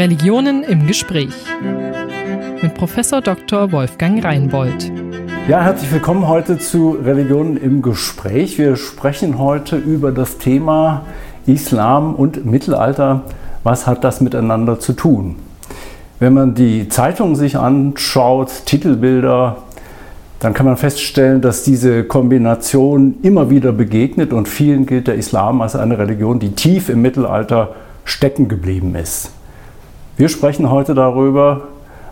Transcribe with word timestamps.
Religionen 0.00 0.62
im 0.62 0.86
Gespräch 0.86 1.34
mit 2.62 2.72
Professor 2.72 3.20
Dr. 3.20 3.70
Wolfgang 3.70 4.24
Reinbold. 4.24 4.90
Ja, 5.46 5.62
herzlich 5.62 5.92
willkommen 5.92 6.26
heute 6.26 6.56
zu 6.56 6.92
Religionen 6.92 7.58
im 7.58 7.82
Gespräch. 7.82 8.56
Wir 8.56 8.76
sprechen 8.76 9.38
heute 9.38 9.76
über 9.76 10.10
das 10.10 10.38
Thema 10.38 11.02
Islam 11.44 12.14
und 12.14 12.46
Mittelalter. 12.46 13.24
Was 13.62 13.86
hat 13.86 14.02
das 14.02 14.22
miteinander 14.22 14.80
zu 14.80 14.94
tun? 14.94 15.36
Wenn 16.18 16.32
man 16.32 16.54
die 16.54 16.88
Zeitungen 16.88 17.36
sich 17.36 17.58
anschaut, 17.58 18.50
Titelbilder, 18.64 19.58
dann 20.38 20.54
kann 20.54 20.64
man 20.64 20.78
feststellen, 20.78 21.42
dass 21.42 21.62
diese 21.62 22.04
Kombination 22.04 23.16
immer 23.20 23.50
wieder 23.50 23.72
begegnet 23.72 24.32
und 24.32 24.48
vielen 24.48 24.86
gilt 24.86 25.08
der 25.08 25.16
Islam 25.16 25.60
als 25.60 25.76
eine 25.76 25.98
Religion, 25.98 26.38
die 26.38 26.52
tief 26.52 26.88
im 26.88 27.02
Mittelalter 27.02 27.74
stecken 28.06 28.48
geblieben 28.48 28.94
ist. 28.94 29.32
Wir 30.20 30.28
sprechen 30.28 30.70
heute 30.70 30.92
darüber, 30.92 31.62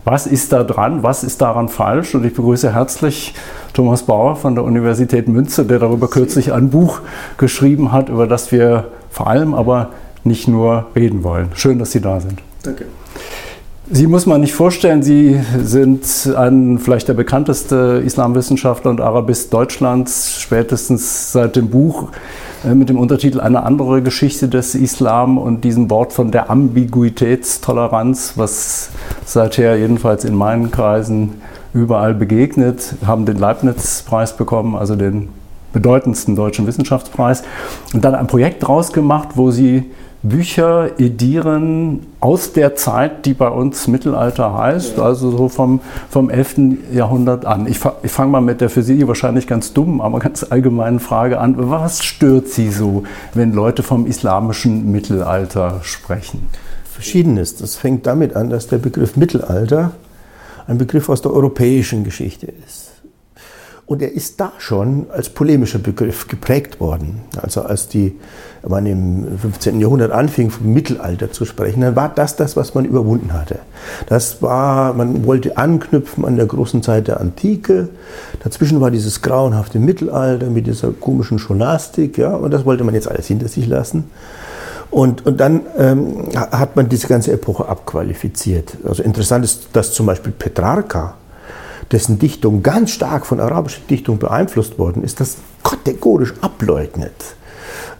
was 0.06 0.26
ist 0.26 0.54
da 0.54 0.64
dran, 0.64 1.02
was 1.02 1.24
ist 1.24 1.42
daran 1.42 1.68
falsch 1.68 2.14
und 2.14 2.24
ich 2.24 2.32
begrüße 2.32 2.72
herzlich 2.72 3.34
Thomas 3.74 4.04
Bauer 4.04 4.34
von 4.34 4.54
der 4.54 4.64
Universität 4.64 5.28
Münster, 5.28 5.64
der 5.64 5.78
darüber 5.78 6.08
kürzlich 6.08 6.54
ein 6.54 6.70
Buch 6.70 7.00
geschrieben 7.36 7.92
hat, 7.92 8.08
über 8.08 8.26
das 8.26 8.50
wir 8.50 8.86
vor 9.10 9.26
allem 9.26 9.52
aber 9.52 9.90
nicht 10.24 10.48
nur 10.48 10.86
reden 10.96 11.22
wollen. 11.22 11.50
Schön, 11.52 11.78
dass 11.78 11.92
Sie 11.92 12.00
da 12.00 12.18
sind. 12.18 12.40
Danke. 12.62 12.86
Sie 13.90 14.06
muss 14.06 14.26
man 14.26 14.42
nicht 14.42 14.52
vorstellen, 14.52 15.02
Sie 15.02 15.40
sind 15.62 16.04
ein, 16.36 16.78
vielleicht 16.78 17.08
der 17.08 17.14
bekannteste 17.14 18.02
Islamwissenschaftler 18.04 18.90
und 18.90 19.00
Arabist 19.00 19.54
Deutschlands, 19.54 20.38
spätestens 20.38 21.32
seit 21.32 21.56
dem 21.56 21.70
Buch 21.70 22.10
äh, 22.66 22.74
mit 22.74 22.90
dem 22.90 22.98
Untertitel 22.98 23.40
Eine 23.40 23.62
andere 23.62 24.02
Geschichte 24.02 24.48
des 24.48 24.74
Islam 24.74 25.38
und 25.38 25.64
diesem 25.64 25.88
Wort 25.88 26.12
von 26.12 26.30
der 26.30 26.50
Ambiguitätstoleranz, 26.50 28.34
was 28.36 28.90
seither 29.24 29.78
jedenfalls 29.78 30.26
in 30.26 30.34
meinen 30.34 30.70
Kreisen 30.70 31.40
überall 31.72 32.12
begegnet, 32.12 32.94
haben 33.06 33.24
den 33.24 33.38
Leibniz-Preis 33.38 34.36
bekommen, 34.36 34.76
also 34.76 34.96
den 34.96 35.30
bedeutendsten 35.72 36.36
deutschen 36.36 36.66
Wissenschaftspreis, 36.66 37.42
und 37.94 38.04
dann 38.04 38.14
ein 38.14 38.26
Projekt 38.26 38.66
draus 38.66 38.92
gemacht, 38.92 39.30
wo 39.36 39.50
sie 39.50 39.90
Bücher 40.22 40.98
edieren 40.98 42.06
aus 42.18 42.52
der 42.52 42.74
Zeit, 42.74 43.24
die 43.24 43.34
bei 43.34 43.48
uns 43.48 43.86
Mittelalter 43.86 44.52
heißt, 44.52 44.98
also 44.98 45.30
so 45.30 45.48
vom, 45.48 45.80
vom 46.10 46.28
11. 46.28 46.56
Jahrhundert 46.92 47.44
an. 47.44 47.68
Ich, 47.68 47.78
ich 48.02 48.10
fange 48.10 48.32
mal 48.32 48.40
mit 48.40 48.60
der 48.60 48.68
für 48.68 48.82
Sie 48.82 49.06
wahrscheinlich 49.06 49.46
ganz 49.46 49.72
dummen, 49.72 50.00
aber 50.00 50.18
ganz 50.18 50.44
allgemeinen 50.50 50.98
Frage 50.98 51.38
an. 51.38 51.54
Was 51.70 52.04
stört 52.04 52.48
Sie 52.48 52.70
so, 52.70 53.04
wenn 53.32 53.52
Leute 53.52 53.84
vom 53.84 54.06
islamischen 54.06 54.90
Mittelalter 54.90 55.80
sprechen? 55.82 56.48
Verschiedenes. 56.84 57.54
Das 57.56 57.76
fängt 57.76 58.04
damit 58.08 58.34
an, 58.34 58.50
dass 58.50 58.66
der 58.66 58.78
Begriff 58.78 59.16
Mittelalter 59.16 59.92
ein 60.66 60.78
Begriff 60.78 61.08
aus 61.08 61.22
der 61.22 61.32
europäischen 61.32 62.02
Geschichte 62.02 62.46
ist. 62.66 62.87
Und 63.88 64.02
er 64.02 64.12
ist 64.12 64.38
da 64.38 64.52
schon 64.58 65.06
als 65.10 65.30
polemischer 65.30 65.78
Begriff 65.78 66.28
geprägt 66.28 66.78
worden. 66.78 67.22
Also 67.40 67.62
als 67.62 67.88
die, 67.88 68.18
man 68.68 68.84
im 68.84 69.38
15. 69.38 69.80
Jahrhundert 69.80 70.12
anfing, 70.12 70.50
vom 70.50 70.74
Mittelalter 70.74 71.32
zu 71.32 71.46
sprechen, 71.46 71.80
dann 71.80 71.96
war 71.96 72.10
das 72.14 72.36
das, 72.36 72.54
was 72.54 72.74
man 72.74 72.84
überwunden 72.84 73.32
hatte. 73.32 73.60
Das 74.06 74.42
war, 74.42 74.92
man 74.92 75.24
wollte 75.24 75.56
anknüpfen 75.56 76.26
an 76.26 76.36
der 76.36 76.44
großen 76.44 76.82
Zeit 76.82 77.08
der 77.08 77.18
Antike. 77.18 77.88
Dazwischen 78.44 78.82
war 78.82 78.90
dieses 78.90 79.22
grauenhafte 79.22 79.78
Mittelalter 79.78 80.50
mit 80.50 80.66
dieser 80.66 80.90
komischen 80.92 81.38
Schonastik, 81.38 82.18
ja, 82.18 82.36
und 82.36 82.50
das 82.50 82.66
wollte 82.66 82.84
man 82.84 82.92
jetzt 82.92 83.08
alles 83.10 83.26
hinter 83.26 83.48
sich 83.48 83.66
lassen. 83.66 84.10
Und, 84.90 85.24
und 85.24 85.40
dann 85.40 85.62
ähm, 85.78 86.28
hat 86.34 86.76
man 86.76 86.90
diese 86.90 87.08
ganze 87.08 87.32
Epoche 87.32 87.66
abqualifiziert. 87.66 88.76
Also 88.86 89.02
interessant 89.02 89.46
ist, 89.46 89.68
dass 89.72 89.94
zum 89.94 90.04
Beispiel 90.04 90.32
Petrarca, 90.32 91.14
dessen 91.92 92.18
Dichtung 92.18 92.62
ganz 92.62 92.90
stark 92.90 93.26
von 93.26 93.40
arabischer 93.40 93.80
Dichtung 93.88 94.18
beeinflusst 94.18 94.78
worden 94.78 95.02
ist, 95.02 95.20
das 95.20 95.38
kategorisch 95.62 96.34
ableugnet. 96.40 97.12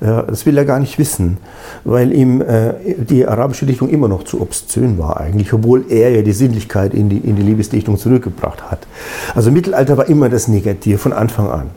Das 0.01 0.47
will 0.47 0.57
er 0.57 0.65
gar 0.65 0.79
nicht 0.79 0.99
wissen, 0.99 1.39
weil 1.85 2.13
ihm 2.13 2.41
äh, 2.41 2.75
die 2.97 3.27
arabische 3.27 3.67
Dichtung 3.67 3.89
immer 3.89 4.07
noch 4.07 4.23
zu 4.23 4.41
obszön 4.41 4.97
war 4.97 5.19
eigentlich, 5.19 5.53
obwohl 5.53 5.87
er 5.89 6.11
ja 6.11 6.23
die 6.23 6.33
Sinnlichkeit 6.33 6.95
in 6.95 7.09
die, 7.09 7.19
in 7.19 7.35
die 7.35 7.43
Liebesdichtung 7.43 7.99
zurückgebracht 7.99 8.71
hat. 8.71 8.87
Also 9.35 9.51
Mittelalter 9.51 9.97
war 9.97 10.09
immer 10.09 10.29
das 10.29 10.47
Negative 10.47 10.99
von 10.99 11.13
Anfang 11.13 11.51
an. 11.51 11.71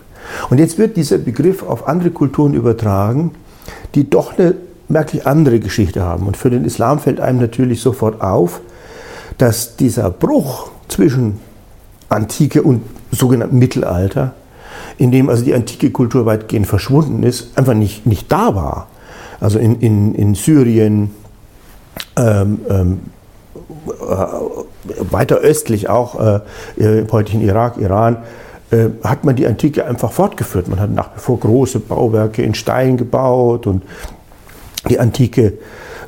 Und 0.52 0.60
jetzt 0.60 0.78
wird 0.78 0.98
dieser 0.98 1.18
Begriff 1.18 1.64
auf 1.64 1.88
andere 1.88 2.12
Kulturen 2.12 2.54
übertragen, 2.54 3.32
die 3.96 4.08
doch 4.08 4.38
eine 4.38 4.54
merklich 4.88 5.26
andere 5.26 5.60
Geschichte 5.60 6.04
haben. 6.04 6.28
Und 6.28 6.38
für 6.38 6.52
den 6.52 6.64
Islam 6.64 7.00
fällt 7.00 7.20
einem 7.20 7.40
natürlich 7.40 7.82
sofort 7.82 8.22
auf, 8.22 8.62
dass 9.40 9.78
dieser 9.78 10.12
Bruch 10.12 10.70
zwischen 10.88 11.40
Antike 12.12 12.64
und 12.64 12.82
sogenannten 13.12 13.58
Mittelalter, 13.58 14.34
in 14.98 15.12
dem 15.12 15.30
also 15.30 15.44
die 15.44 15.54
antike 15.54 15.92
Kultur 15.92 16.26
weitgehend 16.26 16.68
verschwunden 16.68 17.24
ist, 17.24 17.58
einfach 17.58 17.74
nicht, 17.74 18.06
nicht 18.06 18.32
da 18.32 18.56
war. 18.56 18.88
Also 19.40 19.60
in, 19.60 19.80
in, 19.80 20.14
in 20.16 20.36
Syrien, 20.36 21.12
ähm, 22.18 22.60
ähm, 22.70 23.00
äh, 23.88 25.12
weiter 25.12 25.38
östlich 25.38 25.90
auch, 25.90 26.20
äh, 26.20 26.42
im 26.78 27.12
heutigen 27.12 27.42
Irak, 27.42 27.78
Iran, 27.78 28.18
äh, 28.72 28.90
hat 29.04 29.24
man 29.24 29.36
die 29.36 29.48
Antike 29.48 29.86
einfach 29.86 30.12
fortgeführt. 30.12 30.68
Man 30.68 30.80
hat 30.80 30.92
nach 30.92 31.16
wie 31.16 31.20
vor 31.20 31.40
große 31.40 31.80
Bauwerke 31.80 32.44
in 32.44 32.54
Stein 32.54 32.98
gebaut 32.98 33.68
und 33.68 33.84
die 34.90 35.00
antike 35.00 35.54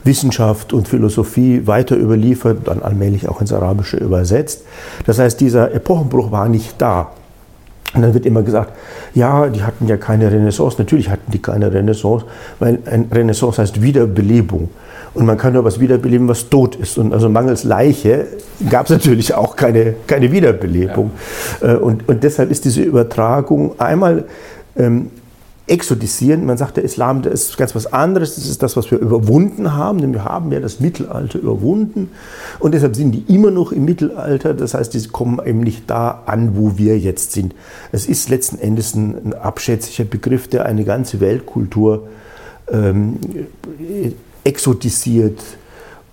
Wissenschaft 0.03 0.73
und 0.73 0.87
Philosophie 0.87 1.65
weiter 1.65 1.95
überliefert, 1.95 2.67
dann 2.67 2.81
allmählich 2.81 3.29
auch 3.29 3.41
ins 3.41 3.53
Arabische 3.53 3.97
übersetzt. 3.97 4.63
Das 5.05 5.19
heißt, 5.19 5.39
dieser 5.39 5.73
Epochenbruch 5.73 6.31
war 6.31 6.49
nicht 6.49 6.75
da. 6.77 7.11
Und 7.93 8.01
dann 8.01 8.13
wird 8.13 8.25
immer 8.25 8.41
gesagt, 8.41 8.73
ja, 9.13 9.47
die 9.47 9.63
hatten 9.63 9.87
ja 9.87 9.97
keine 9.97 10.31
Renaissance. 10.31 10.77
Natürlich 10.79 11.09
hatten 11.09 11.31
die 11.31 11.39
keine 11.39 11.71
Renaissance, 11.71 12.25
weil 12.59 12.79
Renaissance 13.11 13.61
heißt 13.61 13.81
Wiederbelebung. 13.81 14.69
Und 15.13 15.27
man 15.27 15.37
kann 15.37 15.53
nur 15.53 15.63
was 15.63 15.79
wiederbeleben, 15.79 16.27
was 16.27 16.49
tot 16.49 16.75
ist. 16.75 16.97
Und 16.97 17.13
also 17.13 17.29
mangels 17.29 17.63
Leiche 17.63 18.25
gab 18.67 18.85
es 18.85 18.89
natürlich 18.89 19.35
auch 19.35 19.55
keine, 19.55 19.93
keine 20.07 20.31
Wiederbelebung. 20.31 21.11
Ja. 21.61 21.73
Äh, 21.73 21.77
und, 21.77 22.09
und 22.09 22.23
deshalb 22.23 22.49
ist 22.49 22.65
diese 22.65 22.81
Übertragung 22.81 23.79
einmal 23.79 24.25
ähm, 24.75 25.11
exotisieren. 25.65 26.45
Man 26.45 26.57
sagt, 26.57 26.77
der 26.77 26.83
Islam 26.83 27.21
der 27.21 27.31
ist 27.31 27.57
ganz 27.57 27.73
was 27.73 27.91
anderes. 27.91 28.35
Das 28.35 28.47
ist 28.47 28.61
das, 28.61 28.75
was 28.75 28.91
wir 28.91 28.99
überwunden 28.99 29.73
haben. 29.73 30.13
Wir 30.13 30.25
haben 30.25 30.51
ja 30.51 30.59
das 30.59 30.79
Mittelalter 30.79 31.39
überwunden. 31.39 32.11
Und 32.59 32.73
deshalb 32.73 32.95
sind 32.95 33.11
die 33.13 33.33
immer 33.33 33.49
noch 33.49 33.71
im 33.71 33.85
Mittelalter. 33.85 34.53
Das 34.53 34.73
heißt, 34.73 34.93
die 34.93 35.07
kommen 35.07 35.39
eben 35.45 35.61
nicht 35.61 35.89
da 35.89 36.23
an, 36.25 36.57
wo 36.57 36.77
wir 36.77 36.99
jetzt 36.99 37.31
sind. 37.31 37.55
Es 37.91 38.07
ist 38.07 38.29
letzten 38.29 38.59
Endes 38.59 38.93
ein, 38.93 39.15
ein 39.27 39.33
abschätzlicher 39.33 40.05
Begriff, 40.05 40.49
der 40.49 40.65
eine 40.65 40.83
ganze 40.83 41.21
Weltkultur 41.21 42.07
ähm, 42.69 43.19
exotisiert 44.43 45.41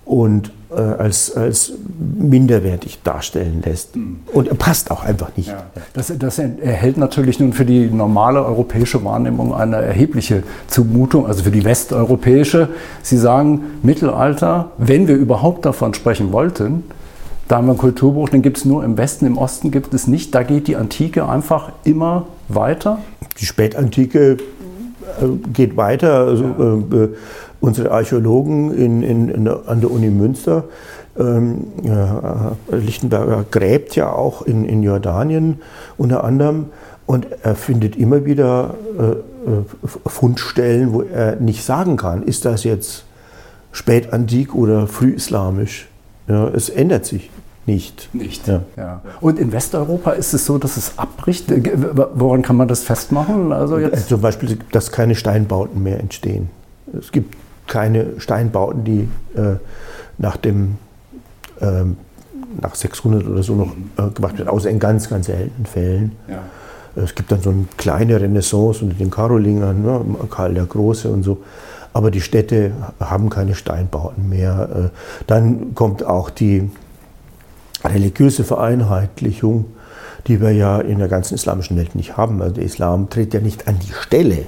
und 0.04 0.52
als, 0.76 1.36
als 1.36 1.72
minderwertig 2.18 3.00
darstellen 3.02 3.62
lässt. 3.64 3.94
Hm. 3.94 4.20
Und 4.32 4.48
er 4.48 4.54
passt 4.54 4.90
auch 4.90 5.02
einfach 5.02 5.36
nicht. 5.36 5.48
Ja, 5.48 5.64
das, 5.94 6.12
das, 6.16 6.38
erhält 6.38 6.96
natürlich 6.96 7.40
nun 7.40 7.52
für 7.52 7.64
die 7.64 7.86
normale 7.86 8.44
europäische 8.44 9.04
Wahrnehmung 9.04 9.54
eine 9.54 9.76
erhebliche 9.76 10.42
Zumutung, 10.68 11.26
also 11.26 11.42
für 11.42 11.50
die 11.50 11.64
westeuropäische. 11.64 12.68
Sie 13.02 13.16
sagen, 13.16 13.62
Mittelalter, 13.82 14.70
wenn 14.78 15.08
wir 15.08 15.16
überhaupt 15.16 15.64
davon 15.64 15.94
sprechen 15.94 16.32
wollten, 16.32 16.84
da 17.48 17.56
haben 17.56 17.66
wir 17.66 17.72
einen 17.72 17.78
Kulturbruch, 17.78 18.28
den 18.28 18.42
gibt 18.42 18.58
es 18.58 18.64
nur 18.64 18.84
im 18.84 18.96
Westen, 18.96 19.26
im 19.26 19.36
Osten 19.36 19.72
gibt 19.72 19.92
es 19.92 20.06
nicht. 20.06 20.36
Da 20.36 20.44
geht 20.44 20.68
die 20.68 20.76
Antike 20.76 21.28
einfach 21.28 21.72
immer 21.82 22.26
weiter. 22.46 23.00
Die 23.40 23.46
Spätantike 23.46 24.32
äh, 24.32 24.36
geht 25.52 25.76
weiter. 25.76 26.26
Also, 26.26 26.44
ja. 26.44 27.02
äh, 27.02 27.08
unsere 27.60 27.90
Archäologen 27.90 28.74
in, 28.74 29.02
in, 29.02 29.28
in 29.28 29.48
an 29.48 29.80
der 29.80 29.90
Uni 29.90 30.10
Münster, 30.10 30.64
ähm, 31.18 31.66
ja, 31.82 32.56
Lichtenberger 32.70 33.44
gräbt 33.50 33.96
ja 33.96 34.12
auch 34.12 34.42
in, 34.42 34.64
in 34.64 34.82
Jordanien 34.82 35.60
unter 35.98 36.24
anderem 36.24 36.66
und 37.06 37.26
er 37.42 37.56
findet 37.56 37.96
immer 37.96 38.24
wieder 38.24 38.74
äh, 38.98 39.02
äh, 39.02 39.16
Fundstellen, 40.06 40.92
wo 40.92 41.02
er 41.02 41.36
nicht 41.36 41.64
sagen 41.64 41.96
kann, 41.96 42.22
ist 42.22 42.44
das 42.44 42.64
jetzt 42.64 43.04
spätantik 43.72 44.54
oder 44.54 44.86
frühislamisch. 44.86 45.88
Ja, 46.28 46.48
es 46.48 46.68
ändert 46.68 47.06
sich 47.06 47.30
nicht. 47.66 48.14
Nicht. 48.14 48.48
Ja. 48.48 48.62
ja. 48.76 49.02
Und 49.20 49.38
in 49.38 49.52
Westeuropa 49.52 50.12
ist 50.12 50.32
es 50.32 50.46
so, 50.46 50.58
dass 50.58 50.76
es 50.76 50.98
abbricht. 50.98 51.52
Woran 52.14 52.42
kann 52.42 52.56
man 52.56 52.68
das 52.68 52.82
festmachen? 52.82 53.52
Also 53.52 53.78
jetzt? 53.78 54.08
Zum 54.08 54.20
Beispiel, 54.20 54.58
dass 54.72 54.90
keine 54.90 55.14
Steinbauten 55.14 55.82
mehr 55.82 56.00
entstehen. 56.00 56.48
Es 56.98 57.12
gibt 57.12 57.36
keine 57.70 58.20
Steinbauten, 58.20 58.84
die 58.84 59.08
äh, 59.34 59.56
nach 60.18 60.36
dem 60.36 60.76
äh, 61.60 61.84
nach 62.60 62.74
600 62.74 63.26
oder 63.26 63.42
so 63.42 63.54
noch 63.54 63.72
äh, 63.96 64.10
gemacht 64.10 64.36
werden, 64.36 64.48
außer 64.48 64.68
in 64.68 64.78
ganz, 64.78 65.08
ganz 65.08 65.26
seltenen 65.26 65.66
Fällen. 65.66 66.16
Ja. 66.28 66.42
Es 66.96 67.14
gibt 67.14 67.30
dann 67.30 67.40
so 67.40 67.50
eine 67.50 67.66
kleine 67.76 68.20
Renaissance 68.20 68.84
unter 68.84 68.96
den 68.96 69.10
Karolingern, 69.10 69.82
ne, 69.82 70.04
Karl 70.28 70.54
der 70.54 70.66
Große 70.66 71.08
und 71.08 71.22
so. 71.22 71.38
aber 71.92 72.10
die 72.10 72.20
Städte 72.20 72.72
haben 72.98 73.30
keine 73.30 73.54
Steinbauten 73.54 74.28
mehr. 74.28 74.68
Äh, 74.74 74.88
dann 75.28 75.74
kommt 75.76 76.04
auch 76.04 76.28
die 76.28 76.68
religiöse 77.84 78.42
Vereinheitlichung, 78.42 79.66
die 80.26 80.40
wir 80.40 80.50
ja 80.50 80.80
in 80.80 80.98
der 80.98 81.08
ganzen 81.08 81.34
islamischen 81.34 81.76
Welt 81.76 81.94
nicht 81.94 82.16
haben. 82.16 82.42
Also 82.42 82.56
der 82.56 82.64
Islam 82.64 83.08
tritt 83.08 83.32
ja 83.32 83.40
nicht 83.40 83.68
an 83.68 83.78
die 83.78 83.92
Stelle 83.92 84.46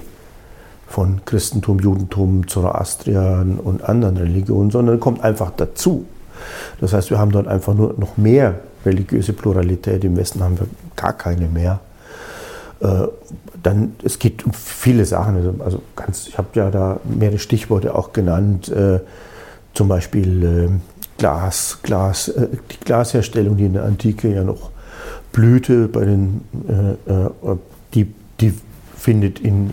von 0.92 1.22
Christentum, 1.24 1.78
Judentum, 1.78 2.46
Zoroastrian 2.46 3.58
und 3.58 3.82
anderen 3.82 4.18
Religionen, 4.18 4.70
sondern 4.70 5.00
kommt 5.00 5.24
einfach 5.24 5.50
dazu. 5.56 6.04
Das 6.80 6.92
heißt, 6.92 7.08
wir 7.08 7.18
haben 7.18 7.32
dort 7.32 7.48
einfach 7.48 7.72
nur 7.72 7.94
noch 7.96 8.18
mehr 8.18 8.60
religiöse 8.84 9.32
Pluralität. 9.32 10.04
Im 10.04 10.16
Westen 10.18 10.42
haben 10.42 10.60
wir 10.60 10.66
gar 10.94 11.14
keine 11.14 11.48
mehr. 11.48 11.80
Äh, 12.80 13.06
dann, 13.62 13.94
es 14.04 14.18
geht 14.18 14.44
um 14.44 14.52
viele 14.52 15.06
Sachen. 15.06 15.36
Also, 15.36 15.54
also 15.64 15.82
ganz, 15.96 16.28
ich 16.28 16.36
habe 16.36 16.48
ja 16.54 16.70
da 16.70 17.00
mehrere 17.04 17.38
Stichworte 17.38 17.94
auch 17.94 18.12
genannt. 18.12 18.68
Äh, 18.68 19.00
zum 19.72 19.88
Beispiel 19.88 20.44
äh, 20.44 20.68
Glas, 21.16 21.78
Glas, 21.82 22.30
die 22.70 22.84
Glasherstellung, 22.84 23.56
die 23.56 23.64
in 23.64 23.72
der 23.72 23.84
Antike 23.84 24.28
ja 24.28 24.44
noch 24.44 24.70
blühte, 25.30 25.88
bei 25.88 26.04
den, 26.04 26.42
die, 27.94 28.12
die 28.40 28.54
findet 28.96 29.38
in 29.38 29.70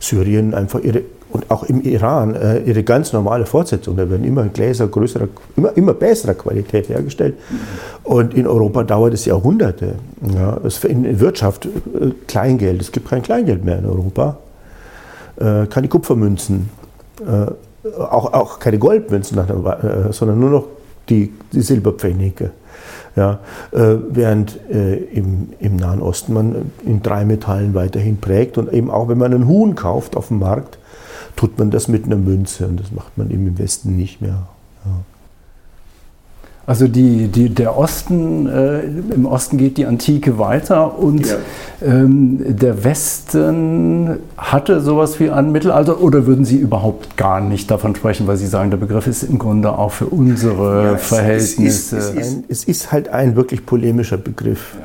Syrien 0.00 0.54
einfach 0.54 0.80
ihre 0.80 1.02
und 1.32 1.48
auch 1.50 1.62
im 1.64 1.80
Iran 1.82 2.34
äh, 2.34 2.58
ihre 2.60 2.82
ganz 2.82 3.12
normale 3.12 3.46
Fortsetzung. 3.46 3.96
Da 3.96 4.10
werden 4.10 4.24
immer 4.24 4.48
Gläser 4.48 4.88
größerer, 4.88 5.28
immer, 5.56 5.76
immer 5.76 5.94
besserer 5.94 6.34
Qualität 6.34 6.88
hergestellt. 6.88 7.34
Und 8.02 8.34
in 8.34 8.46
Europa 8.46 8.82
dauert 8.82 9.14
es 9.14 9.26
Jahrhunderte. 9.26 9.94
Ja, 10.34 10.58
es, 10.64 10.82
in 10.84 11.20
Wirtschaft 11.20 11.66
äh, 11.66 12.10
Kleingeld, 12.26 12.80
es 12.80 12.90
gibt 12.90 13.08
kein 13.08 13.22
Kleingeld 13.22 13.64
mehr 13.64 13.78
in 13.78 13.86
Europa. 13.86 14.38
Äh, 15.36 15.66
keine 15.66 15.88
Kupfermünzen, 15.88 16.68
auch, 17.98 18.32
auch 18.32 18.58
keine 18.58 18.78
Goldmünzen, 18.78 19.38
sondern 20.10 20.40
nur 20.40 20.50
noch 20.50 20.64
die, 21.10 21.34
die 21.52 21.60
Silberpfennige. 21.60 22.50
Ja, 23.16 23.40
äh, 23.72 23.96
während 24.08 24.58
äh, 24.70 24.94
im, 24.94 25.48
im 25.58 25.76
Nahen 25.76 26.00
Osten 26.00 26.32
man 26.32 26.72
in 26.84 27.02
drei 27.02 27.24
Metallen 27.24 27.74
weiterhin 27.74 28.18
prägt 28.18 28.56
und 28.56 28.72
eben 28.72 28.90
auch 28.90 29.08
wenn 29.08 29.18
man 29.18 29.34
einen 29.34 29.48
Huhn 29.48 29.74
kauft 29.74 30.16
auf 30.16 30.28
dem 30.28 30.38
Markt, 30.38 30.78
tut 31.34 31.58
man 31.58 31.70
das 31.70 31.88
mit 31.88 32.04
einer 32.04 32.16
Münze 32.16 32.66
und 32.68 32.78
das 32.78 32.92
macht 32.92 33.18
man 33.18 33.30
eben 33.30 33.46
im 33.48 33.58
Westen 33.58 33.96
nicht 33.96 34.20
mehr. 34.20 34.46
Ja. 34.84 34.92
Also 36.66 36.86
die, 36.86 37.28
die, 37.28 37.48
der 37.48 37.76
Osten, 37.76 38.46
äh, 38.46 38.82
im 38.82 39.26
Osten 39.26 39.56
geht 39.56 39.76
die 39.76 39.86
Antike 39.86 40.38
weiter 40.38 40.98
und 40.98 41.26
ja. 41.26 41.36
ähm, 41.82 42.38
der 42.56 42.84
Westen 42.84 44.18
hatte 44.36 44.80
sowas 44.80 45.18
wie 45.18 45.30
ein 45.30 45.50
Mittelalter 45.50 46.00
oder 46.00 46.26
würden 46.26 46.44
Sie 46.44 46.58
überhaupt 46.58 47.16
gar 47.16 47.40
nicht 47.40 47.70
davon 47.70 47.96
sprechen, 47.96 48.26
weil 48.26 48.36
Sie 48.36 48.46
sagen, 48.46 48.70
der 48.70 48.76
Begriff 48.76 49.06
ist 49.06 49.22
im 49.24 49.38
Grunde 49.38 49.76
auch 49.76 49.90
für 49.90 50.06
unsere 50.06 50.92
ja, 50.92 50.96
Verhältnisse. 50.96 51.96
Es 51.96 52.10
ist, 52.10 52.16
es, 52.16 52.28
ist 52.28 52.44
es 52.48 52.64
ist, 52.64 52.92
halt 52.92 53.08
ein 53.08 53.36
wirklich 53.36 53.66
polemischer 53.66 54.18
Begriff. 54.18 54.76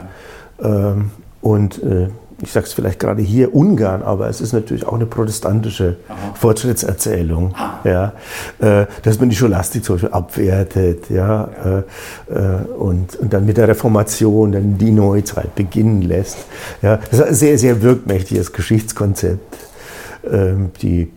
Ja. 0.60 0.92
Ähm, 0.94 1.12
und 1.42 1.84
äh, 1.84 2.08
ich 2.42 2.52
sage 2.52 2.66
es 2.66 2.74
vielleicht 2.74 3.00
gerade 3.00 3.22
hier 3.22 3.56
ungern, 3.56 4.04
aber 4.04 4.28
es 4.30 4.42
ist 4.42 4.54
natürlich 4.54 4.86
auch 4.86 4.94
eine 4.94 5.06
protestantische 5.06 5.98
Aha. 6.08 6.34
Fortschrittserzählung, 6.36 7.56
ah. 7.56 7.80
ja, 7.84 8.14
äh, 8.60 8.88
dass 9.04 9.20
man 9.20 9.30
die 9.30 9.36
Scholastik 9.36 9.86
zum 9.86 9.96
Beispiel 9.96 10.12
abwertet, 10.12 11.10
ja, 11.10 11.50
ja. 11.64 11.84
Äh, 12.30 12.34
äh, 12.34 12.66
und, 12.78 13.16
und 13.16 13.34
dann 13.34 13.46
mit 13.46 13.58
der 13.58 13.68
Reformation 13.68 14.52
dann 14.52 14.78
die 14.78 14.92
Neuzeit 14.92 15.56
beginnen 15.56 16.02
lässt. 16.02 16.38
Ja. 16.82 16.98
Das 16.98 17.20
ist 17.20 17.26
ein 17.26 17.36
sehr, 17.36 17.58
sehr 17.58 17.82
wirkmächtiges 17.82 18.54
Geschichtskonzept. 18.54 19.58
Ähm, 20.30 20.72
die, 20.82 21.12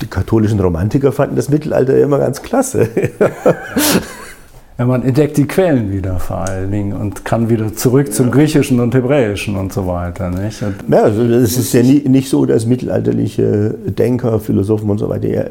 die 0.00 0.06
katholischen 0.06 0.60
Romantiker 0.60 1.12
fanden 1.12 1.36
das 1.36 1.48
Mittelalter 1.48 1.96
immer 1.96 2.18
ganz 2.18 2.42
klasse. 2.42 2.88
Ja, 4.78 4.84
man 4.84 5.02
entdeckt 5.04 5.38
die 5.38 5.46
Quellen 5.46 5.90
wieder 5.90 6.18
vor 6.18 6.46
allen 6.48 6.70
Dingen 6.70 6.92
und 6.92 7.24
kann 7.24 7.48
wieder 7.48 7.74
zurück 7.74 8.12
zum 8.12 8.30
Griechischen 8.30 8.78
und 8.78 8.94
Hebräischen 8.94 9.56
und 9.56 9.72
so 9.72 9.86
weiter. 9.86 10.28
Nicht? 10.28 10.62
Und 10.62 10.74
ja, 10.90 11.04
also 11.04 11.22
es 11.22 11.56
ist 11.56 11.72
ja 11.72 11.82
nie, 11.82 12.06
nicht 12.06 12.28
so, 12.28 12.44
dass 12.44 12.66
mittelalterliche 12.66 13.74
Denker, 13.86 14.38
Philosophen 14.38 14.90
und 14.90 14.98
so 14.98 15.08
weiter 15.08 15.28
ja 15.28 15.44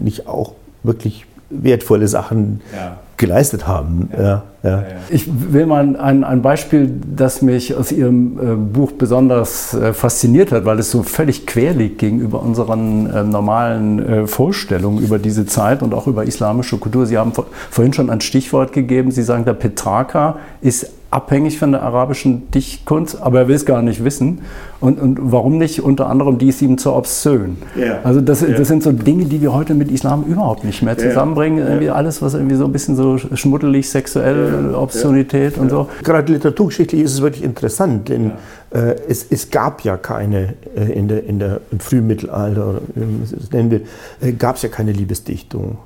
nicht 0.00 0.26
auch 0.26 0.52
wirklich 0.82 1.26
wertvolle 1.50 2.08
Sachen 2.08 2.60
ja. 2.74 2.98
geleistet 3.16 3.66
haben. 3.66 4.10
Ja. 4.16 4.42
Ja, 4.66 4.82
ich 5.10 5.28
will 5.52 5.66
mal 5.66 5.96
ein, 5.96 6.24
ein, 6.24 6.42
Beispiel, 6.42 6.90
das 7.14 7.40
mich 7.40 7.76
aus 7.76 7.92
Ihrem 7.92 8.38
äh, 8.38 8.56
Buch 8.56 8.90
besonders 8.92 9.74
äh, 9.74 9.92
fasziniert 9.92 10.50
hat, 10.50 10.64
weil 10.64 10.80
es 10.80 10.90
so 10.90 11.04
völlig 11.04 11.46
quer 11.46 11.72
liegt 11.72 11.98
gegenüber 11.98 12.42
unseren 12.42 13.08
äh, 13.08 13.22
normalen 13.22 14.04
äh, 14.04 14.26
Vorstellungen 14.26 14.98
über 14.98 15.20
diese 15.20 15.46
Zeit 15.46 15.82
und 15.82 15.94
auch 15.94 16.08
über 16.08 16.24
islamische 16.24 16.78
Kultur. 16.78 17.06
Sie 17.06 17.16
haben 17.16 17.32
vor, 17.32 17.46
vorhin 17.70 17.92
schon 17.92 18.10
ein 18.10 18.20
Stichwort 18.20 18.72
gegeben. 18.72 19.12
Sie 19.12 19.22
sagen, 19.22 19.44
der 19.44 19.54
Petrarca 19.54 20.38
ist 20.60 20.90
abhängig 21.16 21.58
von 21.58 21.72
der 21.72 21.82
arabischen 21.82 22.50
Dichtkunst, 22.50 23.22
aber 23.22 23.40
er 23.40 23.48
will 23.48 23.56
es 23.56 23.64
gar 23.64 23.80
nicht 23.80 24.04
wissen. 24.04 24.40
Und, 24.80 25.00
und 25.00 25.18
warum 25.22 25.56
nicht? 25.56 25.82
Unter 25.82 26.08
anderem, 26.10 26.36
die 26.36 26.48
ist 26.48 26.60
ihm 26.60 26.76
zu 26.76 26.92
obszön. 26.92 27.56
Ja. 27.74 28.00
Also 28.04 28.20
das, 28.20 28.42
ja. 28.42 28.48
das 28.48 28.68
sind 28.68 28.82
so 28.82 28.92
Dinge, 28.92 29.24
die 29.24 29.40
wir 29.40 29.54
heute 29.54 29.74
mit 29.74 29.90
Islam 29.90 30.24
überhaupt 30.24 30.62
nicht 30.64 30.82
mehr 30.82 30.98
zusammenbringen. 30.98 31.60
Ja. 31.60 31.68
Irgendwie 31.68 31.88
alles, 31.88 32.20
was 32.20 32.34
irgendwie 32.34 32.56
so 32.56 32.66
ein 32.66 32.72
bisschen 32.72 32.96
so 32.96 33.16
schmuddelig, 33.16 33.88
sexuell, 33.88 34.74
Obszönität 34.74 35.56
und 35.56 35.70
so. 35.70 35.88
Gerade 36.04 36.30
literaturgeschichtlich 36.30 37.00
ist 37.00 37.14
es 37.14 37.22
wirklich 37.22 37.42
interessant, 37.42 38.10
denn 38.10 38.32
äh, 38.70 38.96
es, 39.08 39.26
es, 39.30 39.50
gab 39.50 39.80
ja 39.84 39.96
keine, 39.96 40.52
äh, 40.76 40.92
in 40.92 41.08
der, 41.08 41.24
in 41.24 41.38
der, 41.38 41.62
im 41.72 41.80
Frühmittelalter, 41.80 42.68
oder 42.68 42.80
wie 42.94 43.00
man 43.00 43.22
es 43.22 43.50
nennen 43.52 43.70
will, 43.70 43.86
äh, 44.20 44.32
gab 44.32 44.56
es 44.56 44.62
ja 44.62 44.68
keine 44.68 44.92
Liebesdichtung. 44.92 45.78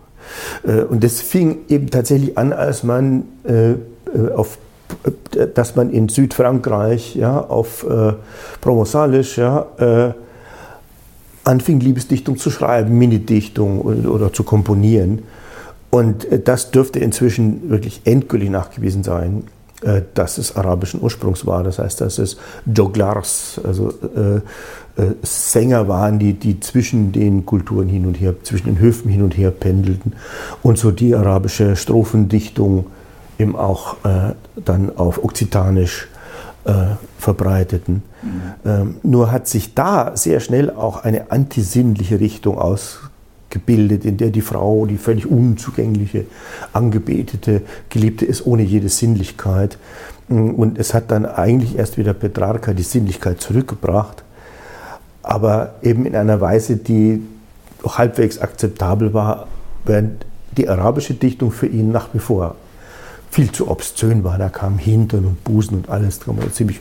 Äh, 0.66 0.82
und 0.82 1.04
das 1.04 1.20
fing 1.20 1.58
eben 1.68 1.88
tatsächlich 1.88 2.36
an, 2.36 2.52
als 2.52 2.82
man 2.82 3.24
äh, 3.44 3.74
auf 4.34 4.58
dass 5.54 5.76
man 5.76 5.90
in 5.90 6.08
Südfrankreich 6.08 7.14
ja, 7.16 7.40
auf 7.40 7.84
äh, 7.88 8.14
Provenzalisch 8.60 9.38
ja, 9.38 9.66
äh, 9.78 10.12
anfing, 11.44 11.80
Liebesdichtung 11.80 12.36
zu 12.36 12.50
schreiben, 12.50 12.98
Minidichtung 12.98 13.80
oder, 13.80 14.10
oder 14.10 14.32
zu 14.32 14.44
komponieren. 14.44 15.22
Und 15.90 16.24
äh, 16.30 16.40
das 16.40 16.70
dürfte 16.70 16.98
inzwischen 16.98 17.70
wirklich 17.70 18.02
endgültig 18.04 18.50
nachgewiesen 18.50 19.02
sein, 19.02 19.44
äh, 19.82 20.02
dass 20.14 20.38
es 20.38 20.56
arabischen 20.56 21.02
Ursprungs 21.02 21.46
war. 21.46 21.62
Das 21.62 21.78
heißt, 21.78 22.00
dass 22.00 22.18
es 22.18 22.36
Joglars, 22.66 23.60
also 23.64 23.92
äh, 24.14 24.36
äh, 25.00 25.14
Sänger 25.22 25.88
waren, 25.88 26.18
die, 26.18 26.34
die 26.34 26.60
zwischen 26.60 27.12
den 27.12 27.46
Kulturen 27.46 27.88
hin 27.88 28.06
und 28.06 28.20
her, 28.20 28.34
zwischen 28.42 28.66
den 28.66 28.78
Höfen 28.78 29.10
hin 29.10 29.22
und 29.22 29.36
her 29.36 29.50
pendelten 29.50 30.12
und 30.62 30.78
so 30.78 30.90
die 30.90 31.14
arabische 31.14 31.76
Strophendichtung 31.76 32.86
eben 33.40 33.56
auch 33.56 33.96
äh, 34.04 34.34
dann 34.56 34.96
auf 34.96 35.24
Okzitanisch 35.24 36.08
äh, 36.64 36.72
verbreiteten. 37.18 38.02
Mhm. 38.22 38.42
Ähm, 38.64 38.94
nur 39.02 39.32
hat 39.32 39.48
sich 39.48 39.74
da 39.74 40.16
sehr 40.16 40.40
schnell 40.40 40.70
auch 40.70 41.04
eine 41.04 41.30
antisinnliche 41.30 42.20
Richtung 42.20 42.58
ausgebildet, 42.58 44.04
in 44.04 44.18
der 44.18 44.30
die 44.30 44.42
Frau, 44.42 44.84
die 44.84 44.98
völlig 44.98 45.26
unzugängliche, 45.26 46.26
angebetete, 46.72 47.62
Geliebte 47.88 48.26
ist 48.26 48.46
ohne 48.46 48.62
jede 48.62 48.90
Sinnlichkeit. 48.90 49.78
Mm, 50.28 50.50
und 50.50 50.78
es 50.78 50.92
hat 50.92 51.10
dann 51.10 51.24
eigentlich 51.24 51.78
erst 51.78 51.96
wieder 51.96 52.12
Petrarca 52.12 52.74
die 52.74 52.82
Sinnlichkeit 52.82 53.40
zurückgebracht, 53.40 54.22
aber 55.22 55.74
eben 55.82 56.04
in 56.04 56.14
einer 56.14 56.40
Weise, 56.42 56.76
die 56.76 57.22
halbwegs 57.86 58.38
akzeptabel 58.38 59.14
war, 59.14 59.46
während 59.86 60.26
die 60.58 60.68
arabische 60.68 61.14
Dichtung 61.14 61.52
für 61.52 61.66
ihn 61.66 61.90
nach 61.90 62.08
wie 62.12 62.18
vor 62.18 62.56
viel 63.30 63.52
zu 63.52 63.70
obszön 63.70 64.24
war. 64.24 64.38
Da 64.38 64.48
kam 64.48 64.78
Hintern 64.78 65.24
und 65.24 65.44
Busen 65.44 65.78
und 65.78 65.88
alles. 65.88 66.20
ziemlich, 66.52 66.80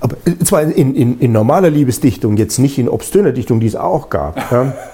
aber 0.00 0.16
zwar 0.44 0.62
in, 0.62 0.94
in, 0.94 1.18
in, 1.18 1.32
normaler 1.32 1.70
Liebesdichtung, 1.70 2.36
jetzt 2.36 2.58
nicht 2.58 2.78
in 2.78 2.88
obszöner 2.88 3.32
Dichtung, 3.32 3.60
die 3.60 3.66
es 3.66 3.76
auch 3.76 4.10
gab. 4.10 4.50
Ja. 4.50 4.74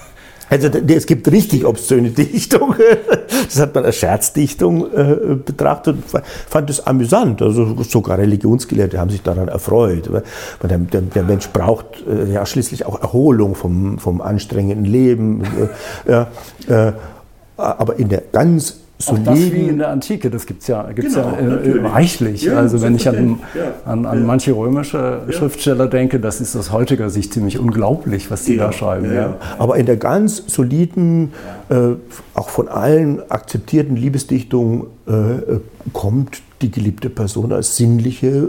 Also 0.49 0.69
es 0.69 1.07
gibt 1.07 1.31
richtig 1.33 1.65
obszöne 1.65 2.11
Dichtung. 2.11 2.77
Das 3.47 3.61
hat 3.61 3.75
man 3.75 3.85
als 3.85 3.97
Scherzdichtung 3.97 4.93
äh, 4.93 5.35
betrachtet 5.35 5.97
und 5.97 6.23
fand 6.49 6.71
es 6.71 6.85
amüsant. 6.85 7.43
Also 7.43 7.81
sogar 7.83 8.19
Religionsgelehrte 8.19 8.99
haben 8.99 9.11
sich 9.11 9.23
daran 9.23 9.49
erfreut. 9.49 10.11
Weil 10.13 10.23
der, 10.69 10.79
der, 10.79 11.01
der 11.03 11.23
Mensch 11.23 11.49
braucht 11.51 12.05
äh, 12.09 12.33
ja 12.33 12.47
schließlich 12.47 12.87
auch 12.87 13.01
Erholung 13.01 13.55
vom, 13.55 13.99
vom 13.99 14.21
anstrengenden 14.21 14.85
Leben. 14.85 15.43
Äh, 16.07 16.27
äh, 16.73 16.93
aber 17.57 17.99
in 17.99 18.09
der 18.09 18.23
ganz 18.33 18.79
Auch 19.05 19.19
das 19.19 19.39
wie 19.53 19.69
in 19.69 19.79
der 19.79 19.91
Antike, 19.91 20.31
das 20.31 20.47
gibt 20.47 20.63
es 20.63 20.69
ja, 20.69 20.91
gibt's 20.91 21.15
genau, 21.15 21.37
ja 21.39 21.57
äh, 21.57 21.87
reichlich. 21.87 22.43
Ja, 22.43 22.57
also 22.57 22.81
wenn 22.81 22.97
ich 22.97 23.07
an, 23.07 23.41
an, 23.85 24.07
an 24.07 24.25
manche 24.25 24.53
römische 24.53 25.21
Schriftsteller 25.31 25.87
denke, 25.87 26.19
das 26.19 26.41
ist 26.41 26.57
aus 26.57 26.73
heutiger 26.73 27.11
Sicht 27.11 27.35
ziemlich 27.35 27.59
unglaublich, 27.59 28.31
was 28.31 28.45
die 28.45 28.57
da 28.57 28.73
schreiben. 28.73 29.15
Ja, 29.15 29.37
Aber 29.59 29.77
in 29.77 29.85
der 29.85 29.99
ganz 29.99 30.43
soliden, 30.47 31.33
äh, 31.69 31.91
auch 32.33 32.49
von 32.49 32.69
allen 32.69 33.31
akzeptierten 33.31 33.97
Liebesdichtung 33.97 34.87
äh, 35.07 35.59
kommt 35.93 36.41
die 36.63 36.71
geliebte 36.71 37.11
Person 37.11 37.53
als 37.53 37.77
sinnliche, 37.77 38.49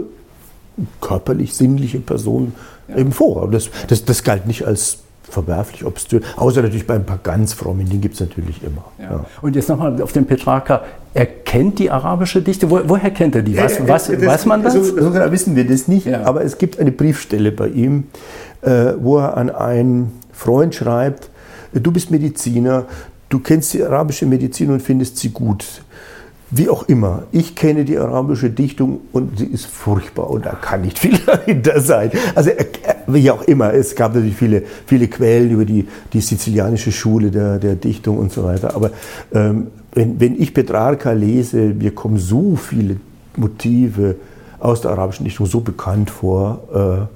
körperlich 1.02 1.54
sinnliche 1.54 2.00
Person 2.00 2.54
eben 2.96 3.12
vor. 3.12 3.50
Das, 3.50 3.68
das, 3.88 4.06
das 4.06 4.24
galt 4.24 4.46
nicht 4.46 4.66
als 4.66 5.00
verwerflich, 5.28 5.84
obstön. 5.84 6.22
Außer 6.36 6.62
natürlich 6.62 6.86
bei 6.86 6.94
ein 6.94 7.06
paar 7.06 7.18
ganz 7.22 7.52
frommen, 7.52 7.88
die 7.88 7.98
gibt 8.00 8.14
es 8.14 8.20
natürlich 8.20 8.62
immer. 8.62 8.84
Ja. 8.98 9.04
Ja. 9.04 9.26
Und 9.42 9.56
jetzt 9.56 9.68
nochmal 9.68 10.00
auf 10.02 10.12
den 10.12 10.26
Petrarca. 10.26 10.82
Er 11.14 11.26
kennt 11.26 11.78
die 11.78 11.90
arabische 11.90 12.42
Dichte. 12.42 12.70
Wo, 12.70 12.80
woher 12.86 13.10
kennt 13.10 13.34
er 13.34 13.42
die? 13.42 13.56
Weiß, 13.56 13.78
ja, 13.78 13.88
weiß, 13.88 14.08
das, 14.08 14.26
weiß 14.26 14.46
man 14.46 14.62
das? 14.62 14.74
So, 14.74 14.82
so 14.82 15.10
genau 15.10 15.30
wissen 15.30 15.56
wir 15.56 15.66
das 15.66 15.88
nicht, 15.88 16.12
aber 16.12 16.42
es 16.42 16.58
gibt 16.58 16.78
eine 16.78 16.92
Briefstelle 16.92 17.52
bei 17.52 17.68
ihm, 17.68 18.04
äh, 18.62 18.92
wo 18.98 19.18
er 19.18 19.36
an 19.36 19.50
einen 19.50 20.12
Freund 20.32 20.74
schreibt, 20.74 21.30
du 21.72 21.90
bist 21.90 22.10
Mediziner, 22.10 22.86
du 23.28 23.40
kennst 23.40 23.74
die 23.74 23.82
arabische 23.82 24.26
Medizin 24.26 24.70
und 24.70 24.80
findest 24.80 25.16
sie 25.18 25.30
gut. 25.30 25.82
Wie 26.50 26.70
auch 26.70 26.88
immer, 26.88 27.24
ich 27.30 27.54
kenne 27.54 27.84
die 27.84 27.98
arabische 27.98 28.48
Dichtung 28.48 29.00
und 29.12 29.38
sie 29.38 29.46
ist 29.46 29.66
furchtbar 29.66 30.30
und 30.30 30.46
da 30.46 30.54
kann 30.54 30.80
nicht 30.80 30.98
viel 30.98 31.18
dahinter 31.26 31.80
sein. 31.80 32.10
Also 32.34 32.50
wie 33.06 33.30
auch 33.30 33.42
immer, 33.42 33.74
es 33.74 33.94
gab 33.94 34.14
natürlich 34.14 34.36
viele, 34.36 34.62
viele 34.86 35.08
Quellen 35.08 35.50
über 35.50 35.66
die, 35.66 35.86
die 36.12 36.20
sizilianische 36.20 36.90
Schule 36.90 37.30
der, 37.30 37.58
der 37.58 37.74
Dichtung 37.74 38.16
und 38.16 38.32
so 38.32 38.44
weiter. 38.44 38.74
Aber 38.74 38.92
ähm, 39.34 39.66
wenn, 39.92 40.20
wenn 40.20 40.40
ich 40.40 40.54
Petrarca 40.54 41.12
lese, 41.12 41.58
mir 41.58 41.94
kommen 41.94 42.16
so 42.16 42.56
viele 42.56 42.96
Motive 43.36 44.16
aus 44.60 44.80
der 44.80 44.90
arabischen 44.90 45.24
Dichtung 45.24 45.46
so 45.46 45.60
bekannt 45.60 46.10
vor. 46.10 47.08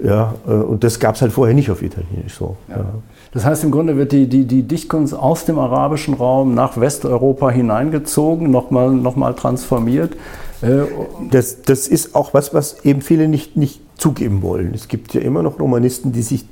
Äh, 0.00 0.06
ja, 0.06 0.34
äh, 0.46 0.50
und 0.50 0.84
das 0.84 1.00
gab 1.00 1.14
es 1.14 1.22
halt 1.22 1.32
vorher 1.32 1.54
nicht 1.54 1.70
auf 1.70 1.82
Italienisch 1.82 2.34
so. 2.34 2.56
Ja. 2.68 2.78
Ja. 2.78 2.84
Das 3.32 3.44
heißt, 3.44 3.64
im 3.64 3.70
Grunde 3.70 3.96
wird 3.96 4.12
die, 4.12 4.26
die, 4.26 4.44
die 4.44 4.62
Dichtkunst 4.62 5.14
aus 5.14 5.46
dem 5.46 5.58
arabischen 5.58 6.14
Raum 6.14 6.54
nach 6.54 6.78
Westeuropa 6.78 7.50
hineingezogen, 7.50 8.50
nochmal 8.50 8.90
noch 8.90 9.16
mal 9.16 9.34
transformiert. 9.34 10.14
Äh, 10.60 10.82
das, 11.30 11.62
das 11.62 11.88
ist 11.88 12.14
auch 12.14 12.34
was, 12.34 12.52
was 12.52 12.84
eben 12.84 13.00
viele 13.00 13.28
nicht, 13.28 13.56
nicht 13.56 13.80
zugeben 13.96 14.42
wollen. 14.42 14.72
Es 14.74 14.88
gibt 14.88 15.14
ja 15.14 15.22
immer 15.22 15.42
noch 15.42 15.58
Romanisten, 15.58 16.12
die 16.12 16.22
sich 16.22 16.44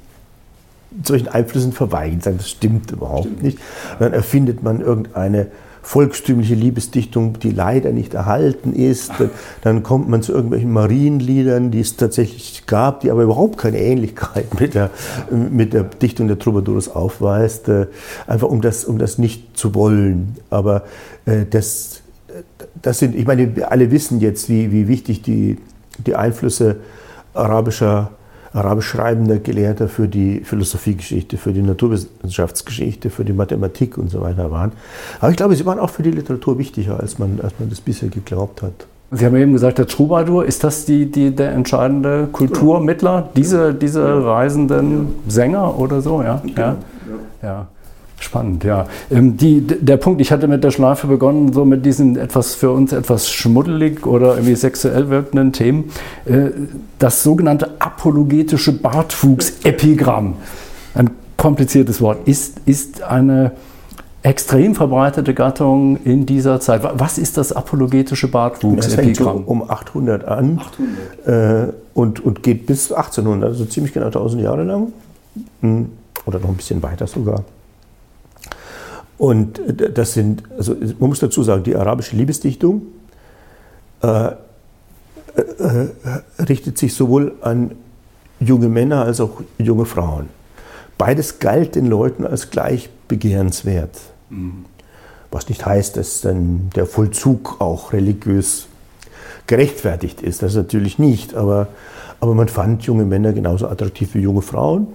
solchen 1.05 1.29
Einflüssen 1.29 1.73
verweigern, 1.73 2.21
sagen, 2.21 2.39
das 2.39 2.51
stimmt 2.51 2.91
überhaupt 2.91 3.27
stimmt. 3.27 3.43
nicht. 3.43 3.59
Dann 3.99 4.13
erfindet 4.13 4.63
man 4.63 4.81
irgendeine 4.81 5.49
volkstümliche 5.83 6.55
Liebesdichtung, 6.55 7.39
die 7.39 7.51
leider 7.51 7.93
nicht 7.93 8.15
erhalten 8.15 8.73
ist. 8.75 9.13
Dann 9.63 9.83
kommt 9.83 10.09
man 10.09 10.23
zu 10.23 10.33
irgendwelchen 10.33 10.73
Marienliedern, 10.73 11.71
die 11.71 11.81
es 11.81 11.97
tatsächlich 11.97 12.67
gab, 12.67 13.01
die 13.01 13.11
aber 13.11 13.23
überhaupt 13.23 13.59
keine 13.59 13.79
Ähnlichkeit 13.79 14.61
mit 14.61 14.75
der, 14.75 14.91
mit 15.31 15.73
der 15.73 15.85
Dichtung 15.85 16.29
der 16.29 16.39
Troubadours 16.39 16.89
aufweist, 16.89 17.69
äh, 17.69 17.87
einfach 18.27 18.49
um 18.49 18.61
das, 18.61 18.85
um 18.85 18.99
das 18.99 19.19
nicht 19.19 19.57
zu 19.57 19.75
wollen. 19.75 20.37
Aber 20.51 20.85
äh, 21.25 21.47
das, 21.49 22.03
das 22.83 22.99
sind, 22.99 23.15
ich 23.15 23.27
meine, 23.27 23.57
wir 23.57 23.73
alle 23.73 23.91
wissen 23.91 24.21
jetzt, 24.21 24.49
wie, 24.49 24.73
wie 24.73 24.89
wichtig 24.89 25.23
die, 25.23 25.59
die 26.07 26.15
Einflüsse 26.15 26.77
arabischer 27.35 28.11
arabisch 28.53 28.87
schreibender 28.87 29.39
Gelehrter 29.39 29.89
für 29.89 30.09
die 30.09 30.41
Philosophiegeschichte, 30.41 31.37
für 31.37 31.53
die 31.53 31.63
Naturwissenschaftsgeschichte, 31.63 33.11
für 33.11 33.25
die 33.25 33.33
Mathematik 33.33 33.97
und 33.97 34.11
so 34.11 34.21
weiter 34.21 34.51
waren. 34.51 34.73
Aber 35.21 35.31
ich 35.31 35.37
glaube, 35.37 35.55
sie 35.55 35.65
waren 35.67 35.79
auch 35.79 35.91
für 35.91 36.03
die 36.03 36.11
Literatur 36.11 36.59
wichtiger, 36.59 36.99
als 36.99 37.19
man, 37.19 37.41
als 37.43 37.55
man 37.59 37.71
das 37.71 37.81
bisher 37.81 38.09
geglaubt 38.09 38.63
hat. 38.63 38.87
Sie 39.13 39.27
haben 39.27 39.35
eben 39.37 39.53
gesagt, 39.53 39.79
der 39.79 39.89
Troubadour, 39.89 40.45
ist 40.45 40.63
das 40.63 40.85
die, 40.85 41.11
die, 41.11 41.35
der 41.35 41.53
entscheidende 41.53 42.29
Kulturmittler, 42.31 43.29
diese, 43.35 43.75
diese 43.75 44.25
reisenden 44.25 45.15
Sänger 45.27 45.77
oder 45.79 46.01
so? 46.01 46.23
Ja, 46.23 46.41
ja. 46.57 46.77
ja. 47.43 47.67
Spannend, 48.21 48.65
ja. 48.65 48.87
Ähm, 49.11 49.39
die, 49.39 49.63
der 49.63 49.97
Punkt, 49.97 50.21
ich 50.21 50.31
hatte 50.31 50.47
mit 50.47 50.63
der 50.63 50.71
Schleife 50.71 51.07
begonnen, 51.07 51.55
so 51.55 51.65
mit 51.65 51.87
diesen 51.87 52.17
etwas 52.17 52.55
für 52.55 52.71
uns 52.71 52.93
etwas 52.93 53.31
schmuddelig 53.31 54.07
oder 54.07 54.35
irgendwie 54.35 54.57
sexuell 54.57 55.09
wirkenden 55.09 55.53
Themen. 55.55 55.91
Äh, 56.27 56.51
das 56.99 57.23
sogenannte 57.23 57.81
apologetische 57.81 58.73
Bartwuchs-Epigramm, 58.73 60.35
ein 60.95 61.11
kompliziertes 61.39 62.03
Wort, 62.03 62.29
ist, 62.29 62.61
ist 62.67 63.03
eine 63.03 63.53
extrem 64.23 64.75
verbreitete 64.75 65.33
Gattung 65.33 65.97
in 66.05 66.27
dieser 66.27 66.61
Zeit. 66.61 66.83
Was 66.83 67.17
ist 67.17 67.39
das 67.39 67.53
apologetische 67.53 68.29
Bartwuchs-Epigramm? 68.29 69.45
So 69.47 69.51
um 69.51 69.71
800 69.71 70.27
an 70.27 70.61
800. 71.27 71.69
Äh, 71.69 71.73
und, 71.95 72.21
und 72.21 72.43
geht 72.43 72.67
bis 72.67 72.93
1800, 72.93 73.49
also 73.49 73.65
ziemlich 73.65 73.95
genau 73.95 74.07
1000 74.07 74.43
Jahre 74.43 74.65
lang. 74.65 74.93
Hm, 75.63 75.91
oder 76.27 76.39
noch 76.39 76.51
ein 76.51 76.57
bisschen 76.57 76.83
weiter 76.83 77.07
sogar. 77.07 77.45
Und 79.21 79.61
das 79.95 80.15
sind, 80.15 80.45
also 80.57 80.75
man 80.99 81.11
muss 81.11 81.19
dazu 81.19 81.43
sagen, 81.43 81.63
die 81.63 81.77
arabische 81.77 82.17
Liebesdichtung 82.17 82.87
äh, 84.03 84.29
äh, 84.29 84.33
äh, 85.37 86.43
richtet 86.43 86.79
sich 86.79 86.95
sowohl 86.95 87.35
an 87.43 87.73
junge 88.41 88.71
Männer 88.71 89.05
als 89.05 89.21
auch 89.21 89.43
junge 89.59 89.85
Frauen. 89.85 90.31
Beides 90.97 91.39
galt 91.39 91.75
den 91.75 91.85
Leuten 91.85 92.25
als 92.25 92.49
gleich 92.49 92.89
begehrenswert. 93.09 93.95
Mhm. 94.31 94.65
Was 95.31 95.51
nicht 95.51 95.67
heißt, 95.67 95.99
dass 95.99 96.23
dann 96.23 96.71
der 96.75 96.87
Vollzug 96.87 97.61
auch 97.61 97.93
religiös 97.93 98.69
gerechtfertigt 99.47 100.23
ist. 100.23 100.43
Das 100.43 100.55
natürlich 100.55 100.99
nicht. 100.99 101.35
Aber, 101.35 101.69
aber 102.21 102.35
man 102.35 102.49
fand 102.49 102.85
junge 102.85 103.05
Männer 103.05 103.35
genauso 103.35 103.69
attraktiv 103.69 104.15
wie 104.15 104.21
junge 104.21 104.41
Frauen. 104.41 104.87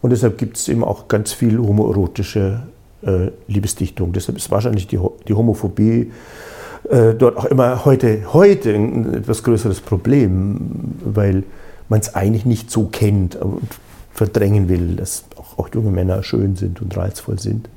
Und 0.00 0.10
deshalb 0.14 0.38
gibt 0.38 0.56
es 0.56 0.66
eben 0.68 0.82
auch 0.82 1.08
ganz 1.08 1.34
viel 1.34 1.58
homoerotische 1.58 2.62
äh, 3.02 3.30
Liebesdichtung. 3.46 4.12
Deshalb 4.12 4.38
ist 4.38 4.50
wahrscheinlich 4.50 4.86
die, 4.86 4.98
die 5.26 5.34
Homophobie 5.34 6.12
äh, 6.88 7.14
dort 7.14 7.36
auch 7.36 7.44
immer 7.44 7.84
heute, 7.84 8.32
heute 8.32 8.74
ein 8.74 9.14
etwas 9.14 9.42
größeres 9.42 9.80
Problem, 9.80 10.94
weil 11.04 11.44
man 11.88 12.00
es 12.00 12.14
eigentlich 12.14 12.46
nicht 12.46 12.70
so 12.70 12.86
kennt 12.86 13.36
und 13.36 13.68
verdrängen 14.12 14.68
will, 14.68 14.96
dass 14.96 15.24
auch, 15.36 15.58
auch 15.58 15.68
junge 15.74 15.90
Männer 15.90 16.22
schön 16.22 16.56
sind 16.56 16.82
und 16.82 16.96
reizvoll 16.96 17.38
sind. 17.38 17.68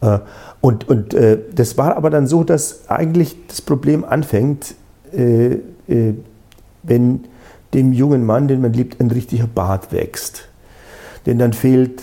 Äh, 0.00 0.18
und 0.60 0.88
und 0.88 1.14
äh, 1.14 1.38
das 1.54 1.76
war 1.76 1.96
aber 1.96 2.10
dann 2.10 2.26
so, 2.26 2.44
dass 2.44 2.88
eigentlich 2.88 3.36
das 3.48 3.60
Problem 3.60 4.04
anfängt, 4.04 4.74
äh, 5.12 5.58
äh, 5.88 6.14
wenn 6.82 7.24
dem 7.72 7.92
jungen 7.92 8.24
Mann, 8.24 8.48
den 8.48 8.60
man 8.60 8.72
liebt, 8.72 9.00
ein 9.00 9.10
richtiger 9.10 9.46
Bart 9.46 9.92
wächst. 9.92 10.48
Denn 11.26 11.38
dann 11.38 11.52
fehlt 11.52 12.02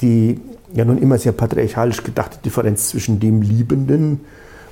die 0.00 0.40
ja 0.74 0.84
nun 0.84 0.98
immer 0.98 1.18
sehr 1.18 1.32
patriarchalisch 1.32 2.02
gedachte 2.02 2.38
Differenz 2.44 2.88
zwischen 2.88 3.20
dem 3.20 3.42
Liebenden 3.42 4.20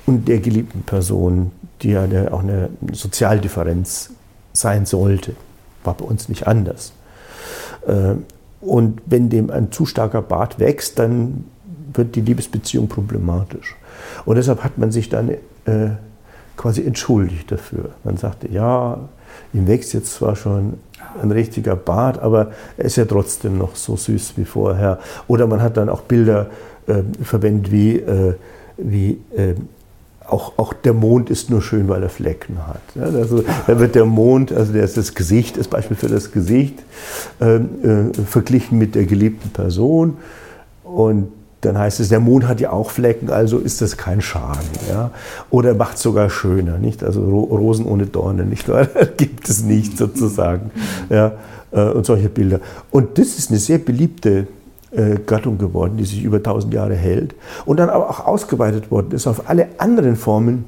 und 0.05 0.27
der 0.27 0.39
geliebten 0.39 0.83
Person, 0.83 1.51
die 1.81 1.91
ja 1.91 2.03
eine, 2.03 2.31
auch 2.31 2.43
eine 2.43 2.69
Sozialdifferenz 2.91 4.11
sein 4.53 4.85
sollte. 4.85 5.35
War 5.83 5.95
bei 5.95 6.05
uns 6.05 6.29
nicht 6.29 6.47
anders. 6.47 6.93
Äh, 7.87 8.15
und 8.61 9.01
wenn 9.05 9.29
dem 9.29 9.51
ein 9.51 9.71
zu 9.71 9.85
starker 9.85 10.21
Bart 10.21 10.59
wächst, 10.59 10.97
dann 10.99 11.45
wird 11.93 12.15
die 12.15 12.21
Liebesbeziehung 12.21 12.87
problematisch. 12.87 13.75
Und 14.25 14.35
deshalb 14.35 14.63
hat 14.63 14.77
man 14.77 14.91
sich 14.91 15.09
dann 15.09 15.29
äh, 15.29 15.91
quasi 16.57 16.83
entschuldigt 16.85 17.51
dafür. 17.51 17.91
Man 18.03 18.17
sagte, 18.17 18.49
ja, 18.49 18.99
ihm 19.53 19.67
wächst 19.67 19.93
jetzt 19.93 20.13
zwar 20.13 20.35
schon 20.35 20.75
ein 21.21 21.31
richtiger 21.31 21.75
Bart, 21.75 22.19
aber 22.19 22.51
er 22.77 22.85
ist 22.85 22.95
ja 22.95 23.05
trotzdem 23.05 23.57
noch 23.57 23.75
so 23.75 23.95
süß 23.95 24.33
wie 24.37 24.45
vorher. 24.45 24.99
Oder 25.27 25.47
man 25.47 25.61
hat 25.61 25.77
dann 25.77 25.89
auch 25.89 26.01
Bilder 26.01 26.47
äh, 26.87 27.01
verwendet 27.23 27.71
wie, 27.71 27.97
äh, 27.97 28.33
wie 28.77 29.19
äh, 29.35 29.55
auch, 30.27 30.53
auch 30.57 30.73
der 30.73 30.93
Mond 30.93 31.29
ist 31.29 31.49
nur 31.49 31.61
schön, 31.61 31.87
weil 31.87 32.01
er 32.03 32.09
Flecken 32.09 32.57
hat. 32.67 32.81
Ja, 32.95 33.03
also, 33.03 33.43
da 33.67 33.79
wird 33.79 33.95
der 33.95 34.05
Mond, 34.05 34.51
also 34.51 34.73
der 34.73 34.83
ist 34.83 34.97
das 34.97 35.13
Gesicht, 35.13 35.57
das 35.57 35.67
Beispiel 35.67 35.95
für 35.95 36.07
das 36.07 36.31
Gesicht, 36.31 36.81
ähm, 37.39 38.11
äh, 38.15 38.23
verglichen 38.23 38.77
mit 38.77 38.95
der 38.95 39.05
geliebten 39.05 39.49
Person. 39.51 40.17
Und 40.83 41.31
dann 41.65 41.77
heißt 41.77 41.99
es, 41.99 42.09
der 42.09 42.19
Mond 42.19 42.47
hat 42.47 42.61
ja 42.61 42.71
auch 42.71 42.91
Flecken, 42.91 43.29
also 43.29 43.57
ist 43.57 43.81
das 43.81 43.97
kein 43.97 44.21
Schaden. 44.21 44.69
Ja? 44.89 45.11
Oder 45.49 45.73
macht 45.73 45.97
sogar 45.97 46.29
schöner, 46.29 46.77
nicht? 46.77 47.03
Also 47.03 47.21
Rosen 47.21 47.85
ohne 47.85 48.05
Dornen, 48.05 48.49
nicht? 48.49 48.67
gibt 49.17 49.49
es 49.49 49.63
nicht 49.63 49.97
sozusagen. 49.97 50.71
Ja? 51.09 51.33
Äh, 51.71 51.89
und 51.89 52.05
solche 52.05 52.29
Bilder. 52.29 52.59
Und 52.91 53.17
das 53.17 53.37
ist 53.37 53.49
eine 53.49 53.59
sehr 53.59 53.79
beliebte 53.79 54.47
äh, 54.91 55.15
Gattung 55.25 55.57
geworden, 55.57 55.97
die 55.97 56.05
sich 56.05 56.23
über 56.23 56.41
tausend 56.41 56.73
Jahre 56.73 56.95
hält 56.95 57.35
und 57.65 57.77
dann 57.77 57.89
aber 57.89 58.09
auch 58.09 58.25
ausgeweitet 58.25 58.91
worden 58.91 59.11
ist 59.11 59.27
auf 59.27 59.49
alle 59.49 59.67
anderen 59.77 60.15
Formen 60.15 60.65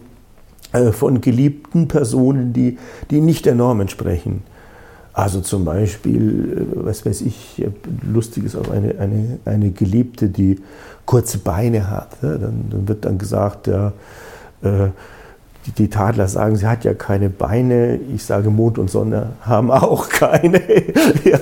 äh, 0.73 0.91
von 0.91 1.21
geliebten 1.21 1.87
Personen, 1.87 2.53
die, 2.53 2.77
die 3.09 3.21
nicht 3.21 3.45
der 3.45 3.55
Norm 3.55 3.79
entsprechen. 3.79 4.43
Also 5.17 5.41
zum 5.41 5.65
Beispiel, 5.65 6.67
äh, 6.75 6.85
was 6.85 7.03
weiß 7.03 7.21
ich, 7.21 7.65
lustiges 8.03 8.55
auf 8.55 8.69
eine, 8.69 8.99
eine, 8.99 9.39
eine 9.45 9.71
Geliebte, 9.71 10.29
die 10.29 10.61
kurze 11.07 11.39
Beine 11.39 11.89
hat. 11.89 12.09
Ja, 12.21 12.37
dann, 12.37 12.65
dann, 12.69 12.87
wird 12.87 13.03
dann 13.03 13.17
gesagt, 13.17 13.65
ja, 13.65 13.93
äh, 14.61 14.89
die, 15.65 15.71
die, 15.71 15.89
Tadler 15.89 16.27
sagen, 16.27 16.55
sie 16.55 16.67
hat 16.67 16.83
ja 16.83 16.93
keine 16.93 17.31
Beine. 17.31 17.95
Ich 18.13 18.25
sage, 18.25 18.51
Mond 18.51 18.77
und 18.77 18.91
Sonne 18.91 19.31
haben 19.41 19.71
auch 19.71 20.07
keine. 20.07 20.61
ja, 21.23 21.39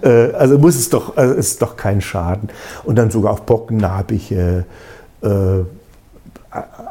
äh, 0.00 0.32
also 0.32 0.58
muss 0.58 0.76
es 0.76 0.88
doch, 0.88 1.18
also 1.18 1.34
ist 1.34 1.60
doch 1.60 1.76
kein 1.76 2.00
Schaden. 2.00 2.48
Und 2.84 2.96
dann 2.96 3.10
sogar 3.10 3.34
auf 3.34 3.44
Pockennarbige. 3.44 4.64
Äh, 5.20 5.58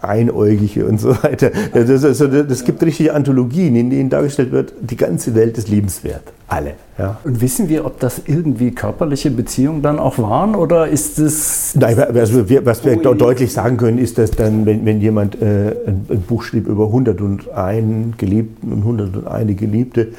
Einäugige 0.02 0.86
und 0.86 1.00
so 1.00 1.10
weiter. 1.24 1.52
Das, 1.74 2.04
also, 2.04 2.28
das 2.28 2.64
gibt 2.64 2.84
richtige 2.84 3.14
Anthologien, 3.14 3.76
in 3.76 3.90
denen 3.90 4.10
dargestellt 4.10 4.52
wird, 4.52 4.74
die 4.80 4.96
ganze 4.96 5.36
Welt 5.36 5.58
ist 5.58 5.68
liebenswert. 5.68 6.24
Alle. 6.48 6.74
Ja. 7.00 7.18
Und 7.24 7.42
wissen 7.42 7.70
wir, 7.70 7.86
ob 7.86 8.00
das 8.00 8.22
irgendwie 8.26 8.72
körperliche 8.72 9.32
Beziehungen 9.32 9.82
dann 9.82 9.98
auch 9.98 10.20
waren 10.20 10.56
oder 10.56 10.88
ist 10.88 11.18
es. 11.18 11.76
Nein, 11.76 12.00
also 12.00 12.48
wir, 12.48 12.66
was 12.66 12.86
wir 12.86 12.98
deutlich 12.98 13.52
sagen 13.52 13.78
können, 13.78 13.98
ist, 13.98 14.18
dass 14.20 14.32
dann, 14.32 14.66
wenn, 14.66 14.86
wenn 14.86 15.02
jemand 15.02 15.42
äh, 15.42 15.76
ein, 15.88 16.06
ein, 16.08 16.22
Buch 16.22 16.44
schrieb 16.44 16.68
über 16.68 16.86
101 16.86 18.18
Geliebten 18.18 18.72
und 18.72 18.80
101 18.80 19.60
Geliebte, 19.60 20.10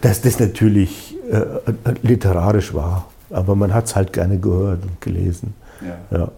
dass 0.00 0.20
das 0.20 0.40
natürlich 0.40 1.16
äh, 1.30 1.42
literarisch 2.02 2.74
war. 2.74 3.08
Aber 3.30 3.54
man 3.54 3.72
hat 3.72 3.86
es 3.86 3.94
halt 3.94 4.12
gerne 4.12 4.38
gehört 4.38 4.82
und 4.82 5.00
gelesen. 5.00 5.54
Ja. 5.80 6.18
ja. 6.18 6.28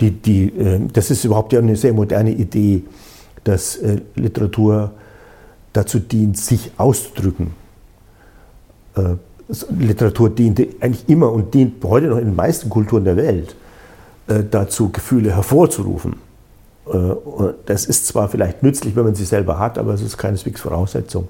Die, 0.00 0.10
die, 0.10 0.46
äh, 0.48 0.80
das 0.92 1.10
ist 1.10 1.24
überhaupt 1.24 1.52
ja 1.52 1.60
eine 1.60 1.76
sehr 1.76 1.92
moderne 1.92 2.32
Idee, 2.32 2.82
dass 3.44 3.76
äh, 3.76 4.00
Literatur 4.14 4.92
dazu 5.72 5.98
dient, 5.98 6.38
sich 6.38 6.72
auszudrücken. 6.76 7.52
Äh, 8.96 9.14
Literatur 9.78 10.30
diente 10.30 10.68
eigentlich 10.80 11.08
immer 11.08 11.30
und 11.30 11.52
dient 11.52 11.84
heute 11.84 12.06
noch 12.06 12.18
in 12.18 12.26
den 12.26 12.36
meisten 12.36 12.70
Kulturen 12.70 13.04
der 13.04 13.16
Welt 13.16 13.54
dazu, 14.50 14.88
Gefühle 14.88 15.36
hervorzurufen. 15.36 16.14
Das 17.66 17.84
ist 17.84 18.06
zwar 18.06 18.30
vielleicht 18.30 18.62
nützlich, 18.62 18.96
wenn 18.96 19.04
man 19.04 19.14
sie 19.14 19.26
selber 19.26 19.58
hat, 19.58 19.76
aber 19.76 19.92
es 19.92 20.00
ist 20.00 20.16
keineswegs 20.16 20.62
Voraussetzung. 20.62 21.28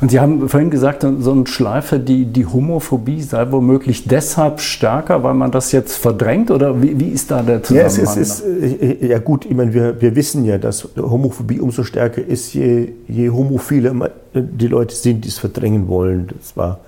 Und 0.00 0.10
Sie 0.10 0.20
haben 0.20 0.48
vorhin 0.48 0.70
gesagt, 0.70 1.06
so 1.20 1.32
ein 1.32 1.46
Schleifer, 1.46 1.98
die, 1.98 2.24
die 2.26 2.46
Homophobie 2.46 3.22
sei 3.22 3.50
womöglich 3.50 4.06
deshalb 4.06 4.60
stärker, 4.60 5.22
weil 5.22 5.34
man 5.34 5.50
das 5.50 5.72
jetzt 5.72 5.96
verdrängt? 5.96 6.50
Oder 6.50 6.82
wie, 6.82 6.98
wie 6.98 7.08
ist 7.08 7.30
da 7.30 7.42
der 7.42 7.62
Zusammenhang? 7.62 7.96
Ja, 7.96 8.04
es 8.04 8.16
ist, 8.16 8.40
ist, 8.40 8.82
äh, 8.82 9.06
ja 9.06 9.18
gut, 9.18 9.44
ich 9.44 9.54
meine, 9.54 9.74
wir, 9.74 10.00
wir 10.00 10.16
wissen 10.16 10.44
ja, 10.44 10.58
dass 10.58 10.88
Homophobie 10.96 11.60
umso 11.60 11.82
stärker 11.82 12.22
ist, 12.22 12.54
je, 12.54 12.92
je 13.08 13.30
homophiler 13.30 14.10
die 14.34 14.68
Leute 14.68 14.94
sind, 14.94 15.24
die 15.24 15.28
es 15.28 15.38
verdrängen 15.38 15.88
wollen. 15.88 16.28
Das 16.38 16.56
war, 16.56 16.80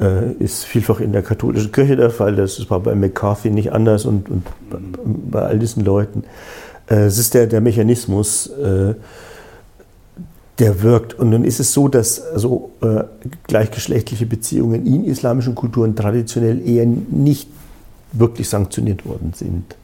äh, 0.00 0.32
ist 0.38 0.64
vielfach 0.64 1.00
in 1.00 1.12
der 1.12 1.22
katholischen 1.22 1.72
Kirche 1.72 1.96
der 1.96 2.10
Fall, 2.10 2.36
das 2.36 2.70
war 2.70 2.80
bei 2.80 2.94
McCarthy 2.94 3.50
nicht 3.50 3.72
anders 3.72 4.04
und, 4.04 4.28
und 4.28 4.44
bei 5.30 5.42
all 5.42 5.58
diesen 5.58 5.84
Leuten. 5.84 6.24
Äh, 6.88 7.06
es 7.06 7.18
ist 7.18 7.34
der, 7.34 7.46
der 7.46 7.60
Mechanismus, 7.60 8.46
äh, 8.48 8.94
der 10.62 10.82
wirkt. 10.82 11.14
Und 11.14 11.30
nun 11.30 11.44
ist 11.44 11.58
es 11.58 11.72
so, 11.72 11.88
dass 11.88 12.22
also, 12.22 12.70
äh, 12.82 13.02
gleichgeschlechtliche 13.48 14.26
Beziehungen 14.26 14.86
in 14.86 15.04
islamischen 15.04 15.56
Kulturen 15.56 15.96
traditionell 15.96 16.66
eher 16.66 16.86
nicht 16.86 17.48
wirklich 18.12 18.48
sanktioniert 18.48 19.04
worden 19.04 19.32
sind. 19.34 19.74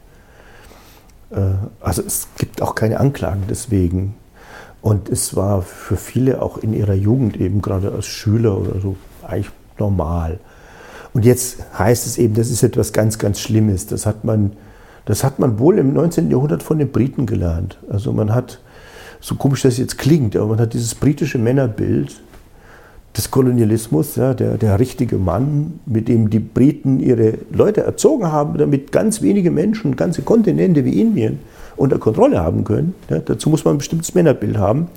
Äh, 1.31 1.55
also 1.81 2.03
es 2.07 2.29
gibt 2.39 2.63
auch 2.63 2.77
keine 2.77 3.01
Anklagen 3.01 3.43
deswegen. 3.51 4.15
Und 4.81 5.09
es 5.09 5.35
war 5.35 5.63
für 5.63 5.97
viele 5.97 6.41
auch 6.41 6.59
in 6.59 6.73
ihrer 6.73 6.95
Jugend 6.95 7.37
eben 7.39 7.61
gerade 7.61 7.91
als 7.91 8.07
Schüler 8.07 8.57
oder 8.57 8.81
so 8.81 8.97
eigentlich 9.27 9.51
normal. 9.79 10.39
Und 11.13 11.25
jetzt 11.25 11.59
heißt 11.77 12.07
es 12.07 12.19
eben, 12.19 12.35
das 12.35 12.51
ist 12.51 12.63
etwas 12.63 12.93
ganz, 12.93 13.19
ganz 13.19 13.41
Schlimmes. 13.41 13.87
Das 13.89 14.07
hat 14.07 14.23
man, 14.23 14.53
das 15.07 15.25
hat 15.25 15.41
man 15.41 15.59
wohl 15.59 15.79
im 15.79 15.93
19. 15.93 16.31
Jahrhundert 16.31 16.63
von 16.63 16.79
den 16.79 16.93
Briten 16.93 17.27
gelernt. 17.27 17.79
Also 17.91 18.13
man 18.13 18.33
hat 18.33 18.61
so 19.21 19.35
komisch 19.35 19.63
das 19.63 19.79
jetzt 19.79 19.99
klingt, 19.99 20.37
aber 20.37 20.47
man 20.47 20.61
hat 20.61 20.75
dieses 20.75 20.95
britische 20.95 21.39
Männerbild 21.39 22.21
des 23.17 23.31
Kolonialismus, 23.31 24.17
ja, 24.17 24.33
der, 24.35 24.59
der 24.59 24.79
richtige 24.79 25.17
Mann, 25.17 25.81
mit 25.87 26.09
dem 26.09 26.31
die 26.31 26.39
Briten 26.39 27.01
ihre 27.01 27.35
Leute 27.53 27.83
erzogen 27.83 28.31
haben, 28.31 28.59
damit 28.59 28.93
ganz 28.93 29.23
wenige 29.23 29.51
Menschen, 29.51 29.97
ganze 29.97 30.23
Kontinente 30.23 30.85
wie 30.85 31.01
Indien 31.01 31.41
unter 31.77 31.99
Kontrolle 31.99 32.41
haben 32.41 32.65
können. 32.65 32.95
Ja, 33.09 33.19
dazu 33.19 33.51
muss 33.51 33.65
man 33.65 33.75
ein 33.75 33.79
bestimmtes 33.79 34.15
Männerbild 34.15 34.59
haben, 34.59 34.89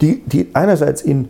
die, 0.00 0.22
die 0.26 0.48
einerseits 0.54 1.02
in, 1.02 1.28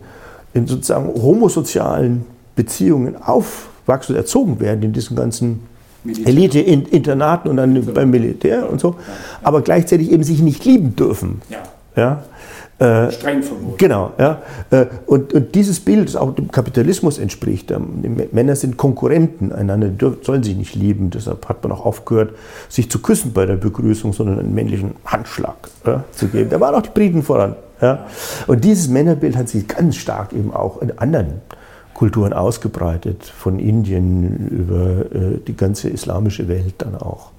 in 0.53 0.65
sozusagen 0.65 1.09
homosozialen 1.21 2.25
Beziehungen 2.55 3.15
aufwachsen 3.21 4.15
und 4.15 4.21
erzogen 4.21 4.59
werden, 4.59 4.83
in 4.83 4.93
diesen 4.93 5.15
ganzen 5.15 5.61
Elite-Internaten 6.25 7.49
und 7.49 7.57
dann 7.57 7.85
beim 7.93 8.09
Militär 8.09 8.71
und 8.71 8.79
so, 8.79 8.95
aber 9.43 9.61
gleichzeitig 9.61 10.11
eben 10.11 10.23
sich 10.23 10.41
nicht 10.41 10.63
lieben 10.65 10.95
dürfen. 10.95 11.41
Ja. 11.49 11.57
Ja? 11.95 12.23
Äh, 12.79 13.11
Streng 13.11 13.43
verboten. 13.43 13.77
Genau. 13.77 14.13
Ja. 14.17 14.41
Äh, 14.71 14.85
und, 15.05 15.33
und, 15.33 15.53
dieses 15.53 15.81
Bild, 15.81 16.07
das 16.07 16.15
auch 16.15 16.33
dem 16.33 16.49
Kapitalismus 16.49 17.17
entspricht, 17.17 17.71
ähm, 17.71 18.27
Männer 18.31 18.55
sind 18.55 18.77
Konkurrenten 18.77 19.51
einander, 19.51 19.91
sollen 20.21 20.43
sich 20.43 20.55
nicht 20.55 20.75
lieben. 20.75 21.09
Deshalb 21.09 21.49
hat 21.49 21.61
man 21.61 21.73
auch 21.73 21.85
aufgehört, 21.85 22.35
sich 22.69 22.89
zu 22.89 22.99
küssen 22.99 23.33
bei 23.33 23.45
der 23.45 23.57
Begrüßung, 23.57 24.13
sondern 24.13 24.39
einen 24.39 24.55
männlichen 24.55 24.95
Handschlag 25.03 25.57
ja, 25.85 26.05
zu 26.13 26.29
geben. 26.29 26.49
Da 26.49 26.61
waren 26.61 26.73
auch 26.73 26.81
die 26.81 26.91
Briten 26.91 27.21
voran. 27.21 27.57
Ja. 27.81 28.05
Und 28.47 28.63
dieses 28.63 28.87
Männerbild 28.87 29.35
hat 29.35 29.49
sich 29.49 29.67
ganz 29.67 29.97
stark 29.97 30.31
eben 30.31 30.53
auch 30.53 30.81
in 30.81 30.97
anderen 30.99 31.41
Kulturen 31.93 32.31
ausgebreitet, 32.31 33.25
von 33.25 33.59
Indien 33.59 34.47
über 34.47 35.13
äh, 35.13 35.39
die 35.45 35.55
ganze 35.57 35.89
islamische 35.89 36.47
Welt 36.47 36.75
dann 36.77 36.95
auch. 36.95 37.31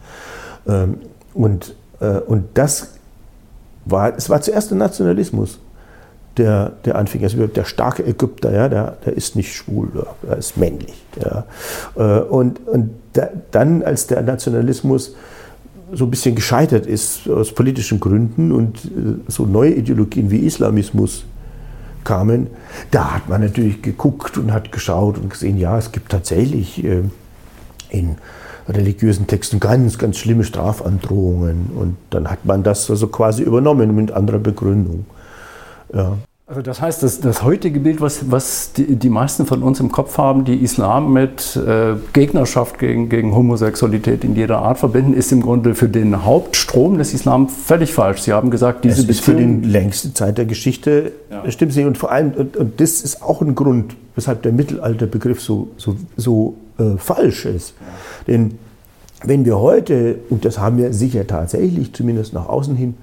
Ähm, 0.69 0.99
und, 1.33 1.77
und 2.27 2.45
das 2.55 2.95
war, 3.91 4.17
es 4.17 4.31
war 4.31 4.41
zuerst 4.41 4.71
der 4.71 4.79
Nationalismus, 4.79 5.59
der, 6.37 6.73
der 6.85 6.97
anfing. 6.97 7.23
Also 7.23 7.47
der 7.47 7.65
starke 7.65 8.05
Ägypter, 8.05 8.53
ja, 8.53 8.69
der, 8.69 8.97
der 9.05 9.15
ist 9.15 9.37
nicht 9.37 9.55
schwul, 9.55 9.89
der 10.23 10.37
ist 10.37 10.57
männlich. 10.57 10.95
Ja. 11.23 11.45
Äh, 11.97 12.21
und, 12.23 12.67
und 12.67 12.91
dann, 13.51 13.83
als 13.83 14.07
der 14.07 14.23
Nationalismus 14.23 15.15
so 15.93 16.05
ein 16.05 16.11
bisschen 16.11 16.35
gescheitert 16.35 16.87
ist 16.87 17.29
aus 17.29 17.53
politischen 17.53 17.99
Gründen 17.99 18.53
und 18.53 18.85
äh, 18.85 18.89
so 19.29 19.45
neue 19.45 19.73
Ideologien 19.73 20.31
wie 20.31 20.39
Islamismus 20.39 21.25
kamen, 22.05 22.47
da 22.91 23.15
hat 23.15 23.29
man 23.29 23.43
natürlich 23.43 23.83
geguckt 23.83 24.39
und 24.39 24.53
hat 24.53 24.73
geschaut 24.73 25.19
und 25.19 25.31
gesehen, 25.31 25.59
ja, 25.59 25.77
es 25.77 25.93
gibt 25.93 26.11
tatsächlich 26.11 26.85
äh, 26.85 27.03
in 27.91 28.17
religiösen 28.71 29.27
Texten 29.27 29.61
ganz, 29.61 29.99
ganz 29.99 30.17
schlimme 30.17 30.45
Strafandrohungen. 30.45 31.71
Und 31.75 31.97
dann 32.11 32.31
hat 32.31 32.45
man 32.45 32.63
das 32.63 32.91
also 32.91 33.09
quasi 33.09 33.43
übernommen 33.43 33.95
mit 33.95 34.13
anderer 34.13 34.39
Begründung. 34.39 35.05
Ja. 35.93 36.17
Also 36.51 36.63
das 36.63 36.83
heißt, 36.83 37.05
das, 37.05 37.21
das 37.21 37.45
heutige 37.45 37.79
Bild, 37.79 38.01
was, 38.01 38.29
was 38.29 38.73
die, 38.73 38.97
die, 38.97 39.09
meisten 39.09 39.47
von 39.47 39.63
uns 39.63 39.79
im 39.79 39.93
Kopf 39.93 40.19
haben, 40.19 40.45
die 40.45 40.57
Islam 40.57 41.13
mit 41.13 41.55
äh, 41.55 41.95
Gegnerschaft 42.13 42.81
gegen, 42.81 43.09
gegen 43.09 43.37
Homosexualität 43.37 44.25
in 44.25 44.35
jeder 44.35 44.59
Art 44.59 44.79
verbinden, 44.79 45.15
ist 45.15 45.31
im 45.31 45.43
Grunde 45.43 45.77
für 45.77 45.89
den 45.89 46.25
Hauptstrom 46.25 46.99
des 46.99 47.15
Islam 47.15 47.49
völlig 47.49 47.95
falsch. 47.95 48.23
Sie 48.23 48.33
haben 48.33 48.51
gesagt, 48.51 48.85
diese 48.85 49.03
es 49.03 49.09
ist 49.09 49.21
für 49.21 49.35
die 49.35 49.45
längste 49.45 50.13
Zeit 50.13 50.39
der 50.39 50.45
Geschichte 50.45 51.13
ja. 51.31 51.49
stimmt 51.53 51.77
nicht. 51.77 51.87
Und 51.87 51.99
vor 51.99 52.11
allem, 52.11 52.33
und, 52.33 52.57
und, 52.57 52.81
das 52.81 53.01
ist 53.01 53.23
auch 53.23 53.41
ein 53.43 53.55
Grund, 53.55 53.95
weshalb 54.17 54.43
der 54.43 54.51
Mittelalterbegriff 54.51 55.41
so, 55.41 55.69
so, 55.77 55.95
so 56.17 56.57
äh, 56.81 56.97
falsch 56.97 57.45
ist. 57.45 57.75
Denn 58.27 58.59
wenn 59.23 59.45
wir 59.45 59.59
heute, 59.59 60.17
und 60.31 60.45
das 60.45 60.59
haben 60.59 60.79
wir 60.79 60.93
sicher 60.93 61.27
tatsächlich, 61.27 61.93
zumindest 61.93 62.33
nach 62.33 62.49
außen 62.49 62.75
hin, 62.75 62.95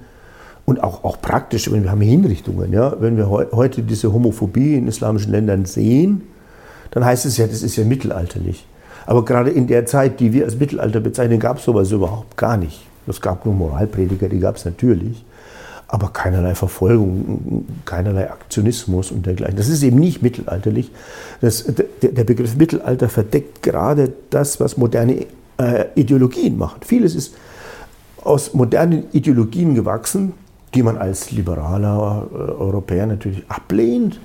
und 0.65 0.83
auch, 0.83 1.05
auch 1.05 1.21
praktisch, 1.21 1.71
wenn 1.71 1.83
wir 1.83 1.91
haben 1.91 2.01
Hinrichtungen, 2.01 2.73
ja, 2.73 2.93
wenn 2.99 3.15
wir 3.15 3.29
he 3.29 3.55
heute 3.55 3.83
diese 3.83 4.11
Homophobie 4.11 4.75
in 4.75 4.87
islamischen 4.89 5.31
Ländern 5.31 5.63
sehen, 5.63 6.23
dann 6.91 7.05
heißt 7.05 7.25
es 7.25 7.37
ja, 7.37 7.47
das 7.47 7.63
ist 7.63 7.77
ja 7.77 7.85
mittelalterlich. 7.85 8.67
Aber 9.05 9.23
gerade 9.23 9.49
in 9.49 9.67
der 9.67 9.85
Zeit, 9.85 10.19
die 10.19 10.33
wir 10.33 10.43
als 10.43 10.59
Mittelalter 10.59 10.99
bezeichnen, 10.99 11.39
gab 11.39 11.59
es 11.59 11.63
sowas 11.63 11.89
überhaupt 11.91 12.35
gar 12.35 12.57
nicht. 12.57 12.85
Es 13.07 13.21
gab 13.21 13.45
nur 13.45 13.55
Moralprediger, 13.55 14.27
die 14.27 14.39
gab 14.39 14.57
es 14.57 14.65
natürlich, 14.65 15.23
aber 15.87 16.09
keinerlei 16.09 16.53
Verfolgung, 16.53 17.65
keinerlei 17.85 18.29
Aktionismus 18.29 19.11
und 19.11 19.25
dergleichen. 19.25 19.55
Das 19.55 19.69
ist 19.69 19.83
eben 19.83 19.97
nicht 19.97 20.21
mittelalterlich. 20.21 20.91
Das, 21.39 21.63
der, 21.63 22.11
der 22.11 22.23
Begriff 22.25 22.55
Mittelalter 22.57 23.07
verdeckt 23.07 23.63
gerade 23.63 24.13
das, 24.29 24.59
was 24.59 24.77
moderne 24.77 25.25
äh, 25.57 25.85
Ideologien 25.95 26.57
machen. 26.57 26.81
Vieles 26.85 27.15
ist 27.15 27.33
aus 28.23 28.53
modernen 28.53 29.05
Ideologien 29.13 29.75
gewachsen, 29.75 30.33
die 30.73 30.83
man 30.83 30.97
als 30.97 31.31
liberaler 31.31 32.27
äh, 32.31 32.35
Europäer 32.35 33.05
natürlich 33.05 33.43
ablehnt. 33.49 34.19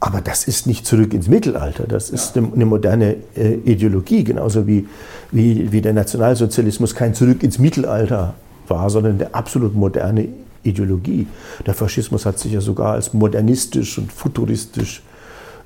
Aber 0.00 0.20
das 0.20 0.48
ist 0.48 0.66
nicht 0.66 0.84
zurück 0.84 1.14
ins 1.14 1.28
Mittelalter, 1.28 1.84
das 1.84 2.10
ist 2.10 2.36
ja. 2.36 2.42
eine 2.42 2.66
moderne 2.66 3.16
äh, 3.34 3.54
Ideologie, 3.64 4.24
genauso 4.24 4.66
wie, 4.66 4.86
wie, 5.30 5.72
wie 5.72 5.80
der 5.80 5.94
Nationalsozialismus 5.94 6.94
kein 6.94 7.14
Zurück 7.14 7.42
ins 7.42 7.58
Mittelalter 7.58 8.34
war, 8.68 8.90
sondern 8.90 9.14
eine 9.14 9.34
absolut 9.34 9.74
moderne 9.74 10.28
Ideologie. 10.66 11.26
Der 11.66 11.74
Faschismus 11.74 12.26
hat 12.26 12.38
sich 12.38 12.52
ja 12.52 12.60
sogar 12.60 12.92
als 12.92 13.12
modernistisch 13.14 13.98
und 13.98 14.12
futuristisch 14.12 15.02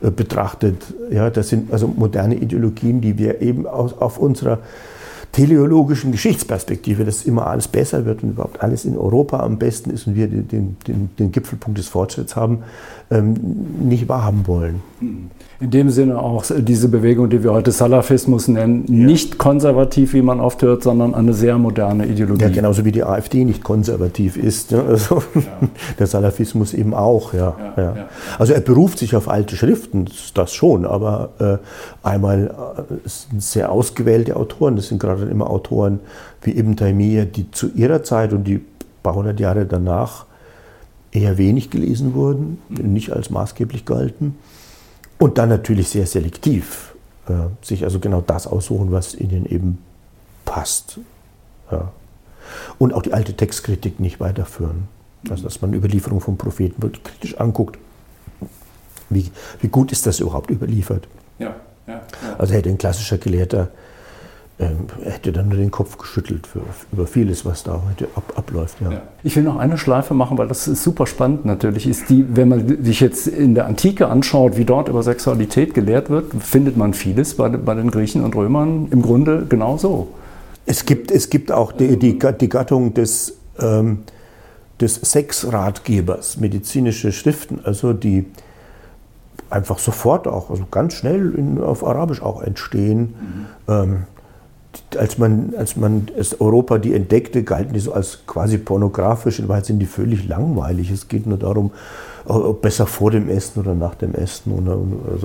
äh, 0.02 0.10
betrachtet. 0.10 0.94
Ja, 1.10 1.30
das 1.30 1.48
sind 1.48 1.72
also 1.72 1.86
moderne 1.88 2.36
Ideologien, 2.36 3.00
die 3.00 3.18
wir 3.18 3.40
eben 3.40 3.66
aus, 3.66 3.92
auf 3.92 4.18
unserer 4.18 4.58
teleologischen 5.32 6.10
Geschichtsperspektive, 6.12 7.04
dass 7.04 7.24
immer 7.24 7.46
alles 7.46 7.68
besser 7.68 8.04
wird 8.04 8.22
und 8.22 8.30
überhaupt 8.30 8.62
alles 8.62 8.84
in 8.84 8.96
Europa 8.98 9.40
am 9.40 9.58
besten 9.58 9.90
ist 9.90 10.06
und 10.06 10.16
wir 10.16 10.26
den, 10.26 10.76
den, 10.86 11.10
den 11.18 11.32
Gipfelpunkt 11.32 11.78
des 11.78 11.88
Fortschritts 11.88 12.34
haben, 12.34 12.64
ähm, 13.10 13.34
nicht 13.82 14.08
wahrhaben 14.08 14.46
wollen. 14.46 14.82
In 15.60 15.70
dem 15.70 15.90
Sinne 15.90 16.18
auch 16.18 16.44
diese 16.58 16.88
Bewegung, 16.88 17.28
die 17.28 17.42
wir 17.44 17.52
heute 17.52 17.70
Salafismus 17.70 18.48
nennen, 18.48 18.84
ja. 18.88 18.94
nicht 19.06 19.36
konservativ, 19.36 20.14
wie 20.14 20.22
man 20.22 20.40
oft 20.40 20.62
hört, 20.62 20.82
sondern 20.82 21.14
eine 21.14 21.34
sehr 21.34 21.58
moderne 21.58 22.06
Ideologie. 22.06 22.44
Ja, 22.44 22.48
genauso 22.48 22.84
wie 22.84 22.92
die 22.92 23.04
AfD 23.04 23.44
nicht 23.44 23.62
konservativ 23.62 24.36
ist. 24.36 24.72
Ne? 24.72 24.82
Also 24.88 25.22
ja. 25.34 25.68
Der 25.98 26.06
Salafismus 26.06 26.72
eben 26.72 26.94
auch. 26.94 27.34
Ja. 27.34 27.56
ja. 27.76 28.08
Also 28.38 28.54
er 28.54 28.60
beruft 28.60 28.98
sich 28.98 29.14
auf 29.14 29.28
alte 29.28 29.54
Schriften, 29.54 30.06
das 30.34 30.54
schon, 30.54 30.86
aber 30.86 31.30
äh, 31.38 32.06
einmal 32.06 32.54
äh, 32.78 33.08
sind 33.08 33.42
sehr 33.42 33.70
ausgewählte 33.70 34.36
Autoren, 34.36 34.76
das 34.76 34.88
sind 34.88 34.98
gerade 34.98 35.19
immer 35.28 35.50
Autoren 35.50 36.00
wie 36.42 36.56
Ibn 36.56 36.76
Taymiyyah, 36.76 37.24
die 37.24 37.50
zu 37.50 37.70
ihrer 37.74 38.02
Zeit 38.02 38.32
und 38.32 38.44
die 38.44 38.60
paar 39.02 39.14
hundert 39.14 39.40
Jahre 39.40 39.66
danach 39.66 40.26
eher 41.12 41.38
wenig 41.38 41.70
gelesen 41.70 42.14
wurden, 42.14 42.58
nicht 42.68 43.12
als 43.12 43.30
maßgeblich 43.30 43.84
galten. 43.84 44.36
Und 45.18 45.38
dann 45.38 45.48
natürlich 45.48 45.88
sehr 45.88 46.06
selektiv. 46.06 46.94
Äh, 47.28 47.48
sich 47.62 47.84
also 47.84 47.98
genau 47.98 48.20
das 48.20 48.46
aussuchen, 48.46 48.92
was 48.92 49.14
ihnen 49.14 49.44
eben 49.46 49.78
passt. 50.44 50.98
Ja. 51.70 51.92
Und 52.78 52.94
auch 52.94 53.02
die 53.02 53.12
alte 53.12 53.34
Textkritik 53.34 54.00
nicht 54.00 54.20
weiterführen. 54.20 54.88
Also, 55.28 55.44
dass 55.44 55.60
man 55.60 55.74
Überlieferung 55.74 56.20
von 56.20 56.38
Propheten 56.38 56.82
wirklich 56.82 57.04
kritisch 57.04 57.38
anguckt. 57.38 57.78
Wie, 59.10 59.30
wie 59.60 59.68
gut 59.68 59.92
ist 59.92 60.06
das 60.06 60.20
überhaupt 60.20 60.50
überliefert? 60.50 61.08
Ja, 61.38 61.54
ja, 61.86 61.94
ja. 61.94 62.02
Also 62.38 62.54
hätte 62.54 62.70
ein 62.70 62.78
klassischer 62.78 63.18
Gelehrter 63.18 63.68
er 64.60 65.12
hätte 65.12 65.32
dann 65.32 65.48
nur 65.48 65.56
den 65.56 65.70
Kopf 65.70 65.96
geschüttelt 65.96 66.46
für, 66.46 66.60
über 66.92 67.06
vieles, 67.06 67.46
was 67.46 67.62
da 67.62 67.80
heute 67.88 68.08
ab, 68.14 68.34
abläuft. 68.36 68.80
Ja. 68.80 68.92
Ja. 68.92 69.02
Ich 69.22 69.34
will 69.34 69.42
noch 69.42 69.56
eine 69.56 69.78
Schleife 69.78 70.12
machen, 70.12 70.36
weil 70.36 70.48
das 70.48 70.68
ist 70.68 70.82
super 70.82 71.06
spannend 71.06 71.46
natürlich. 71.46 71.86
Ist 71.86 72.10
die, 72.10 72.36
wenn 72.36 72.48
man 72.48 72.84
sich 72.84 73.00
jetzt 73.00 73.26
in 73.26 73.54
der 73.54 73.66
Antike 73.66 74.08
anschaut, 74.08 74.58
wie 74.58 74.66
dort 74.66 74.88
über 74.88 75.02
Sexualität 75.02 75.72
gelehrt 75.72 76.10
wird, 76.10 76.34
findet 76.42 76.76
man 76.76 76.92
vieles 76.92 77.36
bei, 77.36 77.48
bei 77.48 77.74
den 77.74 77.90
Griechen 77.90 78.22
und 78.22 78.36
Römern 78.36 78.88
im 78.90 79.00
Grunde 79.00 79.46
genauso. 79.48 80.08
Es 80.66 80.84
gibt, 80.84 81.10
es 81.10 81.30
gibt 81.30 81.50
auch 81.50 81.72
die, 81.72 81.98
die, 81.98 82.18
die 82.18 82.48
Gattung 82.48 82.92
des, 82.92 83.38
ähm, 83.58 84.00
des 84.78 84.96
Sexratgebers, 84.96 86.36
medizinische 86.36 87.12
Schriften, 87.12 87.60
also 87.64 87.94
die 87.94 88.26
einfach 89.48 89.78
sofort 89.78 90.28
auch, 90.28 90.50
also 90.50 90.66
ganz 90.70 90.94
schnell 90.94 91.34
in, 91.34 91.58
auf 91.58 91.84
Arabisch 91.84 92.20
auch 92.20 92.42
entstehen. 92.42 93.00
Mhm. 93.00 93.46
Ähm, 93.68 93.96
als 94.96 95.18
man, 95.18 95.54
als 95.56 95.76
man 95.76 96.08
als 96.16 96.40
Europa 96.40 96.78
die 96.78 96.94
entdeckte, 96.94 97.42
galten 97.42 97.72
die 97.72 97.80
so 97.80 97.92
als 97.92 98.20
quasi 98.26 98.58
pornografisch. 98.58 99.38
In 99.38 99.48
Wahrheit 99.48 99.66
sind 99.66 99.78
die 99.78 99.86
völlig 99.86 100.28
langweilig. 100.28 100.90
Es 100.90 101.08
geht 101.08 101.26
nur 101.26 101.38
darum, 101.38 101.72
besser 102.60 102.86
vor 102.86 103.10
dem 103.10 103.28
Essen 103.28 103.60
oder 103.60 103.74
nach 103.74 103.94
dem 103.94 104.14
Essen 104.14 104.52
oder, 104.52 104.78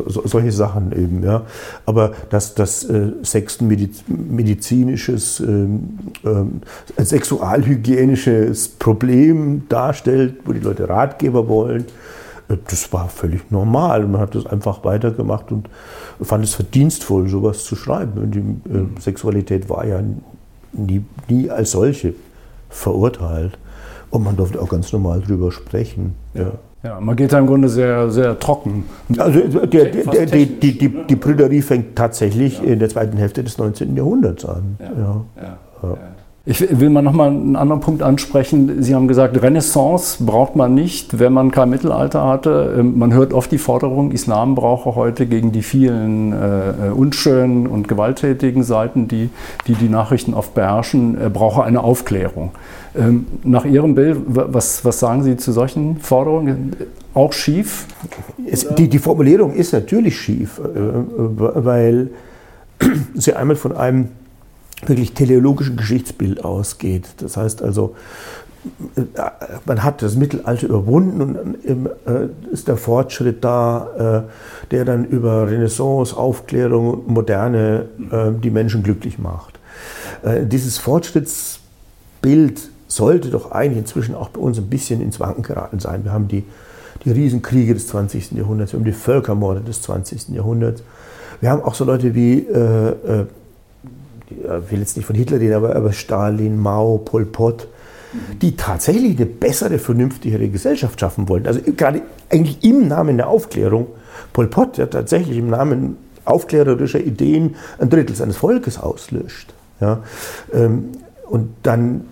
so, 0.08 0.21
solche 0.25 0.51
Sachen 0.51 0.91
eben. 0.91 1.23
Ja. 1.23 1.43
Aber 1.86 2.13
dass 2.29 2.55
das 2.55 2.84
äh, 2.86 3.12
Sex 3.21 3.60
ein 3.62 3.67
medizinisches, 4.08 5.39
ähm, 5.39 5.99
äh, 6.23 7.03
sexualhygienisches 7.03 8.69
Problem 8.69 9.63
darstellt, 9.69 10.36
wo 10.45 10.53
die 10.53 10.60
Leute 10.60 10.89
Ratgeber 10.89 11.47
wollen, 11.47 11.86
das 12.47 12.93
war 12.93 13.10
völlig 13.10 13.49
normal. 13.51 14.05
Man 14.08 14.21
hat 14.21 14.36
das 14.36 14.45
einfach 14.45 14.84
weitergemacht 14.84 15.51
und 15.51 15.69
fand 16.21 16.43
es 16.43 16.53
verdienstvoll, 16.53 17.27
sowas 17.27 17.63
zu 17.63 17.75
schreiben. 17.75 18.31
Die 18.31 18.71
äh, 18.71 19.01
Sexualität 19.01 19.69
war 19.69 19.86
ja 19.86 20.01
nie, 20.73 21.03
nie, 21.27 21.49
als 21.49 21.71
solche 21.71 22.13
verurteilt. 22.69 23.58
Und 24.12 24.23
man 24.23 24.36
durfte 24.36 24.62
auch 24.62 24.69
ganz 24.69 24.93
normal 24.93 25.21
drüber 25.21 25.51
sprechen. 25.51 26.15
Ja. 26.34 26.51
Ja, 26.84 26.99
man 26.99 27.15
geht 27.15 27.34
da 27.34 27.39
im 27.39 27.47
Grunde 27.47 27.67
sehr, 27.67 28.12
sehr 28.12 28.38
trocken. 28.38 28.84
Also 29.17 29.39
der, 29.39 29.86
der, 29.86 30.03
der, 30.05 30.25
die, 30.27 30.45
die, 30.45 30.77
die, 30.77 31.08
die 31.10 31.15
Brüderie 31.15 31.63
fängt 31.63 31.95
tatsächlich 31.95 32.60
ja. 32.60 32.65
in 32.65 32.77
der 32.77 32.89
zweiten 32.89 33.17
Hälfte 33.17 33.43
des 33.43 33.58
19. 33.58 33.95
Jahrhunderts 33.95 34.45
an. 34.45 34.77
Ja. 34.79 35.25
Ja. 35.41 35.97
Ich 36.47 36.79
will 36.79 36.91
mal 36.91 37.01
nochmal 37.01 37.29
einen 37.29 37.55
anderen 37.55 37.81
Punkt 37.81 38.03
ansprechen. 38.03 38.84
Sie 38.84 38.93
haben 38.93 39.08
gesagt, 39.08 39.41
Renaissance 39.41 40.23
braucht 40.23 40.55
man 40.55 40.75
nicht, 40.75 41.17
wenn 41.17 41.34
man 41.34 41.49
kein 41.49 41.71
Mittelalter 41.71 42.23
hatte. 42.23 42.75
Ähm, 42.77 42.99
man 42.99 43.13
hört 43.13 43.34
oft 43.34 43.51
die 43.51 43.58
Forderung, 43.58 44.12
Islam 44.12 44.53
brauche 44.53 44.93
heute 44.93 45.25
gegen 45.25 45.51
die 45.51 45.63
vielen 45.63 46.34
äh, 46.34 46.91
unschönen 46.93 47.65
und 47.65 47.88
gewalttätigen 47.88 48.62
Seiten, 48.62 49.08
die, 49.08 49.31
die 49.65 49.73
die 49.73 49.89
Nachrichten 49.89 50.36
oft 50.36 50.53
beherrschen, 50.53 51.19
äh, 51.19 51.29
brauche 51.31 51.63
eine 51.63 51.84
Aufklärung. 51.84 52.51
Ähm, 52.95 53.25
nach 53.43 53.65
Ihrem 53.65 53.95
Bild, 53.95 54.19
was, 54.27 54.86
was 54.86 54.99
sagen 54.99 55.23
Sie 55.23 55.38
zu 55.38 55.51
solchen 55.51 55.97
Forderungen? 55.97 56.75
Auch 57.15 57.34
schief? 57.34 57.88
Es, 58.45 58.67
die, 58.75 58.88
die 58.88 58.99
Formulierung 58.99 59.51
ist 59.51 59.73
natürlich 59.73 60.19
schief, 60.19 60.60
äh, 60.60 60.69
weil 61.17 62.12
sie 63.15 63.34
einmal 63.34 63.55
von 63.55 63.75
einem 63.75 64.10
wirklich 64.89 65.13
teleologischen 65.13 65.77
Geschichtsbild 65.77 66.43
ausgeht. 66.43 67.07
Das 67.17 67.37
heißt 67.37 67.61
also, 67.61 67.95
äh, 68.95 69.01
man 69.65 69.83
hat 69.83 70.01
das 70.01 70.15
Mittelalter 70.15 70.67
überwunden 70.67 71.21
und 71.21 71.65
äh, 71.65 72.27
ist 72.51 72.67
der 72.67 72.77
Fortschritt 72.77 73.43
da, 73.43 74.25
äh, 74.27 74.71
der 74.71 74.85
dann 74.85 75.05
über 75.05 75.49
Renaissance, 75.49 76.15
Aufklärung 76.15 77.03
Moderne 77.07 77.85
die 78.43 78.49
Menschen 78.49 78.83
glücklich 78.83 79.19
macht. 79.19 79.59
Dieses 80.23 80.77
Fortschrittsbild 80.77 82.69
sollte 82.87 83.29
doch 83.29 83.51
eigentlich 83.51 83.79
inzwischen 83.79 84.15
auch 84.15 84.29
bei 84.29 84.39
uns 84.39 84.57
ein 84.57 84.67
bisschen 84.67 85.01
ins 85.01 85.19
Wanken 85.19 85.43
geraten 85.43 85.79
sein. 85.79 86.03
Wir 86.03 86.13
haben 86.13 86.27
die, 86.27 86.43
die 87.03 87.11
Riesenkriege 87.11 87.73
des 87.73 87.87
20. 87.87 88.31
Jahrhunderts, 88.31 88.73
wir 88.73 88.79
haben 88.79 88.85
die 88.85 88.93
Völkermorde 88.93 89.61
des 89.61 89.81
20. 89.81 90.29
Jahrhunderts. 90.29 90.81
Wir 91.41 91.51
haben 91.51 91.61
auch 91.61 91.75
so 91.75 91.85
Leute 91.85 92.15
wie 92.15 92.39
äh, 92.39 93.25
ich 94.29 94.71
will 94.71 94.79
jetzt 94.79 94.97
nicht 94.97 95.05
von 95.05 95.15
Hitler 95.15 95.39
reden, 95.39 95.53
aber, 95.53 95.75
aber 95.75 95.93
Stalin, 95.93 96.59
Mao, 96.59 96.97
Pol 96.97 97.25
Pot, 97.25 97.67
die 98.41 98.55
tatsächlich 98.55 99.17
eine 99.17 99.25
bessere, 99.25 99.77
vernünftigere 99.77 100.47
Gesellschaft 100.47 100.99
schaffen 100.99 101.27
wollten. 101.27 101.47
Also 101.47 101.59
gerade 101.75 102.01
eigentlich 102.29 102.63
im 102.63 102.88
Namen 102.88 103.17
der 103.17 103.27
Aufklärung. 103.27 103.88
Pol 104.33 104.47
Pot, 104.47 104.77
der 104.77 104.89
tatsächlich 104.89 105.38
im 105.38 105.49
Namen 105.49 105.97
aufklärerischer 106.23 106.99
Ideen 106.99 107.55
ein 107.77 107.89
Drittel 107.89 108.15
seines 108.15 108.38
Volkes 108.38 108.79
auslöscht. 108.79 109.53
Ja, 109.81 110.03
ähm, 110.53 110.89
und 111.27 111.49
dann 111.63 112.05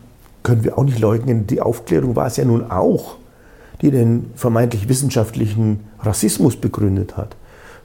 können 0.44 0.64
wir 0.66 0.78
auch 0.78 0.84
nicht 0.84 1.00
leugnen, 1.00 1.48
die 1.48 1.62
Aufklärung 1.62 2.16
war 2.16 2.28
es 2.28 2.36
ja 2.36 2.44
nun 2.44 2.70
auch, 2.70 3.16
die 3.82 3.92
den 3.92 4.32
vermeintlich 4.36 4.90
wissenschaftlichen 4.90 5.80
Rassismus 6.02 6.58
begründet 6.58 7.16
hat 7.16 7.38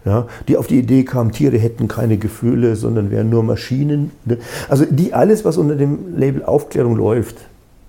ja, 0.09 0.27
die 0.49 0.57
auf 0.57 0.66
die 0.66 0.79
Idee 0.79 1.05
kamen, 1.05 1.33
Tiere 1.33 1.59
hätten 1.59 1.87
keine 1.87 2.16
Gefühle, 2.16 2.77
sondern 2.77 3.11
wären 3.11 3.29
nur 3.29 3.42
Maschinen. 3.42 4.11
Ne? 4.25 4.38
Also 4.71 4.87
die 4.88 5.12
alles, 5.12 5.44
was 5.44 5.59
unter 5.59 5.77
dem 5.77 6.16
Label 6.16 6.42
Aufklärung 6.44 6.97
läuft, 6.97 7.37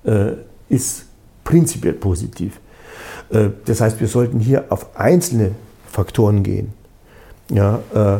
äh, 0.03 0.33
ist 0.67 1.05
prinzipiell 1.45 1.93
positiv. 1.93 2.59
Äh, 3.29 3.51
das 3.63 3.79
heißt, 3.79 4.01
wir 4.01 4.09
sollten 4.09 4.41
hier 4.41 4.65
auf 4.67 4.97
einzelne 4.99 5.51
Faktoren 5.89 6.43
gehen. 6.43 6.73
Ja, 7.49 7.79
äh, 7.93 8.19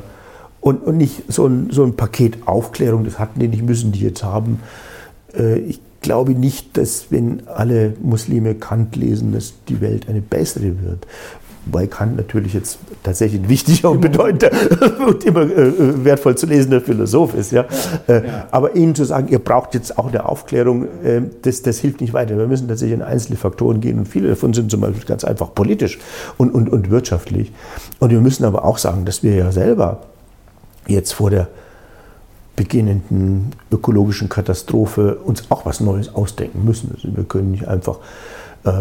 und, 0.62 0.84
und 0.84 0.96
nicht 0.96 1.24
so 1.28 1.46
ein, 1.46 1.70
so 1.70 1.84
ein 1.84 1.98
Paket 1.98 2.48
Aufklärung, 2.48 3.04
das 3.04 3.20
hatten 3.20 3.42
die 3.42 3.50
nicht, 3.50 3.64
müssen 3.64 3.92
die 3.92 4.00
jetzt 4.00 4.24
haben. 4.24 4.62
Äh, 5.38 5.60
ich 5.60 5.82
glaube 6.02 6.32
nicht, 6.32 6.78
dass 6.78 7.08
wenn 7.10 7.48
alle 7.48 7.96
Muslime 8.02 8.56
Kant 8.56 8.96
lesen, 8.96 9.34
dass 9.34 9.54
die 9.68 9.82
Welt 9.82 10.08
eine 10.08 10.22
bessere 10.22 10.82
wird. 10.82 11.06
Wobei 11.66 11.88
Kant 11.88 12.18
natürlich 12.18 12.54
jetzt 12.54 12.80
tatsächlich 13.04 13.42
ein 13.42 13.50
wichtiger 13.50 13.92
und 13.92 14.02
bedeutender 14.02 14.50
und 15.08 15.24
immer 15.24 15.42
äh, 15.42 16.04
wertvoll 16.04 16.36
zu 16.36 16.46
lesender 16.46 16.82
Philosoph 16.82 17.36
ist. 17.36 17.52
Ja? 17.52 17.66
Äh, 18.08 18.26
ja. 18.26 18.48
Aber 18.52 18.76
Ihnen 18.76 18.96
zu 18.96 19.06
sagen, 19.06 19.28
ihr 19.28 19.40
braucht 19.40 19.74
jetzt 19.74 19.98
auch 19.98 20.08
eine 20.08 20.26
Aufklärung, 20.26 20.86
äh, 21.04 21.22
das, 21.42 21.62
das 21.62 21.80
hilft 21.80 22.02
nicht 22.02 22.14
weiter. 22.14 22.38
Wir 22.38 22.48
müssen 22.48 22.68
tatsächlich 22.68 22.98
in 22.98 23.04
einzelne 23.04 23.38
Faktoren 23.38 23.82
gehen 23.82 24.00
und 24.00 24.08
viele 24.08 24.30
davon 24.30 24.54
sind 24.54 24.72
zum 24.72 24.82
Beispiel 24.82 25.06
ganz 25.06 25.24
einfach 25.24 25.54
politisch 25.54 26.00
und, 26.38 26.52
und, 26.52 26.70
und 26.70 26.90
wirtschaftlich. 26.90 27.52
Und 28.00 28.10
wir 28.10 28.22
müssen 28.22 28.46
aber 28.46 28.66
auch 28.66 28.78
sagen, 28.78 29.06
dass 29.06 29.22
wir 29.22 29.36
ja 29.36 29.52
selber 29.52 30.02
jetzt 30.88 31.14
vor 31.14 31.30
der 31.30 31.50
beginnenden 32.56 33.52
ökologischen 33.72 34.28
Katastrophe 34.28 35.16
uns 35.16 35.50
auch 35.50 35.66
was 35.66 35.80
Neues 35.80 36.14
ausdenken 36.14 36.66
müssen. 36.66 36.92
Also 36.94 37.16
wir 37.16 37.24
können 37.24 37.52
nicht 37.52 37.68
einfach 37.68 38.00
äh, 38.00 38.02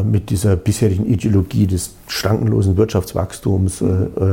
mit 0.05 0.31
dieser 0.31 0.57
bisherigen 0.57 1.07
Ideologie 1.07 1.67
des 1.67 1.95
schrankenlosen 2.09 2.77
Wirtschaftswachstums 2.77 3.81
äh, 3.81 3.85
äh, 3.85 4.31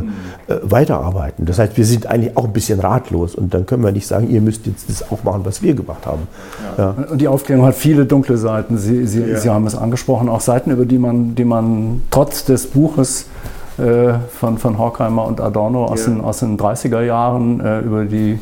äh, 0.47 0.59
weiterarbeiten. 0.63 1.45
Das 1.45 1.59
heißt, 1.59 1.77
wir 1.77 1.85
sind 1.85 2.07
eigentlich 2.07 2.35
auch 2.35 2.45
ein 2.45 2.53
bisschen 2.53 2.79
ratlos 2.79 3.35
und 3.35 3.53
dann 3.53 3.65
können 3.65 3.83
wir 3.83 3.91
nicht 3.91 4.07
sagen, 4.07 4.29
ihr 4.29 4.41
müsst 4.41 4.65
jetzt 4.65 4.89
das 4.89 5.11
auch 5.11 5.23
machen, 5.23 5.41
was 5.43 5.61
wir 5.61 5.73
gemacht 5.73 6.05
haben. 6.05 6.27
Ja. 6.77 6.95
Ja. 6.97 7.05
Und 7.11 7.21
die 7.21 7.27
Aufklärung 7.27 7.65
hat 7.65 7.75
viele 7.75 8.05
dunkle 8.05 8.37
Seiten. 8.37 8.77
Sie, 8.77 9.05
Sie, 9.05 9.21
ja. 9.21 9.37
Sie 9.37 9.49
haben 9.49 9.67
es 9.67 9.75
angesprochen, 9.75 10.29
auch 10.29 10.41
Seiten, 10.41 10.71
über 10.71 10.85
die 10.85 10.97
man, 10.97 11.35
die 11.35 11.45
man 11.45 12.01
trotz 12.11 12.45
des 12.45 12.67
Buches 12.67 13.27
äh, 13.77 14.13
von, 14.31 14.57
von 14.57 14.77
Horkheimer 14.77 15.25
und 15.25 15.41
Adorno 15.41 15.85
aus, 15.85 16.05
den, 16.05 16.21
aus 16.21 16.39
den 16.39 16.57
30er 16.57 17.01
Jahren, 17.01 17.59
über 17.59 18.05
die 18.05 18.39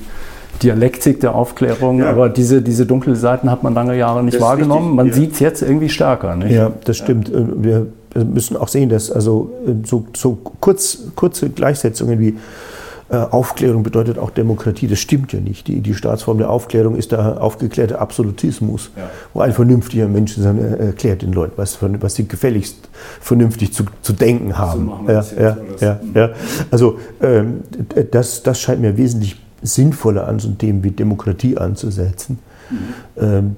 Dialektik 0.62 1.20
der 1.20 1.36
Aufklärung, 1.36 2.00
ja. 2.00 2.10
aber 2.10 2.30
diese, 2.30 2.62
diese 2.62 2.86
dunklen 2.86 3.16
Seiten 3.16 3.50
hat 3.50 3.64
man 3.64 3.74
lange 3.74 3.98
Jahre 3.98 4.24
nicht 4.24 4.40
wahrgenommen. 4.40 4.96
Man 4.96 5.08
ja. 5.08 5.14
sieht 5.14 5.34
es 5.34 5.40
jetzt 5.40 5.62
irgendwie 5.62 5.90
stärker. 5.90 6.36
Nicht? 6.36 6.52
Ja, 6.52 6.72
das 6.86 6.98
stimmt. 6.98 7.30
Äh, 7.30 7.46
wir 7.64 7.88
müssen 8.24 8.56
auch 8.58 8.68
sehen, 8.68 8.90
dass 8.90 9.12
also 9.12 9.52
äh, 9.66 9.86
so, 9.86 10.06
so 10.16 10.38
kurz, 10.60 11.00
kurze 11.16 11.50
Gleichsetzungen 11.50 12.20
wie 12.20 12.38
äh, 13.10 13.16
Aufklärung 13.16 13.84
bedeutet 13.84 14.18
auch 14.18 14.30
Demokratie. 14.30 14.88
Das 14.88 15.00
stimmt 15.00 15.34
ja 15.34 15.40
nicht. 15.40 15.68
Die, 15.68 15.82
die 15.82 15.94
Staatsform 15.94 16.38
der 16.38 16.50
Aufklärung 16.50 16.96
ist 16.96 17.12
der 17.12 17.42
aufgeklärte 17.42 18.00
Absolutismus, 18.00 18.92
ja. 18.96 19.04
wo 19.34 19.42
ein 19.42 19.52
vernünftiger 19.52 20.08
Mensch 20.08 20.38
erklärt 20.38 21.22
den 21.22 21.34
Leuten, 21.34 21.54
was, 21.58 21.80
was 21.82 22.16
sie 22.16 22.28
gefälligst 22.28 22.90
vernünftig 23.20 23.74
zu, 23.74 23.84
zu 24.02 24.14
denken 24.14 24.58
haben. 24.58 24.92
So 25.06 25.12
ja, 25.12 25.26
ja, 25.40 25.58
ja, 25.80 26.00
ja, 26.14 26.30
Also 26.72 26.98
ähm, 27.22 27.62
das, 28.12 28.42
das 28.44 28.62
scheint 28.62 28.82
mir 28.82 28.98
wesentlich 28.98 29.38
sinnvoller 29.64 30.28
an 30.28 30.40
so 30.40 30.50
Themen 30.50 30.84
wie 30.84 30.92
Demokratie 30.92 31.58
anzusetzen, 31.58 32.40
mhm. 32.70 33.56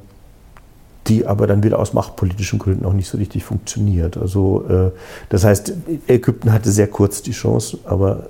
die 1.07 1.25
aber 1.25 1.47
dann 1.47 1.63
wieder 1.63 1.79
aus 1.79 1.93
machtpolitischen 1.93 2.59
Gründen 2.59 2.85
auch 2.85 2.93
nicht 2.93 3.09
so 3.09 3.17
richtig 3.17 3.43
funktioniert. 3.43 4.17
Also 4.17 4.65
äh, 4.69 4.91
das 5.29 5.43
heißt, 5.43 5.73
Ägypten 6.07 6.53
hatte 6.53 6.71
sehr 6.71 6.87
kurz 6.87 7.21
die 7.21 7.31
Chance, 7.31 7.79
aber 7.85 8.27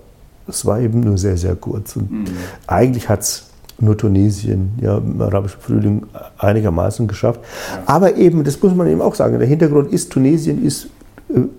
es 0.48 0.66
war 0.66 0.80
eben 0.80 1.02
nur 1.02 1.18
sehr, 1.18 1.38
sehr 1.38 1.56
kurz. 1.56 1.96
Und 1.96 2.12
mhm. 2.12 2.26
eigentlich 2.68 3.10
hat 3.10 3.22
es 3.22 3.48
nur 3.80 3.98
Tunesien 3.98 4.72
ja, 4.82 4.98
im 4.98 5.22
arabischen 5.22 5.60
Frühling 5.60 6.06
einigermaßen 6.38 7.08
geschafft. 7.08 7.42
Ja. 7.72 7.84
Aber 7.88 8.16
eben, 8.16 8.44
das 8.44 8.62
muss 8.62 8.74
man 8.74 8.88
eben 8.88 9.02
auch 9.02 9.16
sagen, 9.16 9.38
der 9.38 9.48
Hintergrund 9.48 9.92
ist, 9.92 10.12
Tunesien 10.12 10.64
ist 10.64 10.88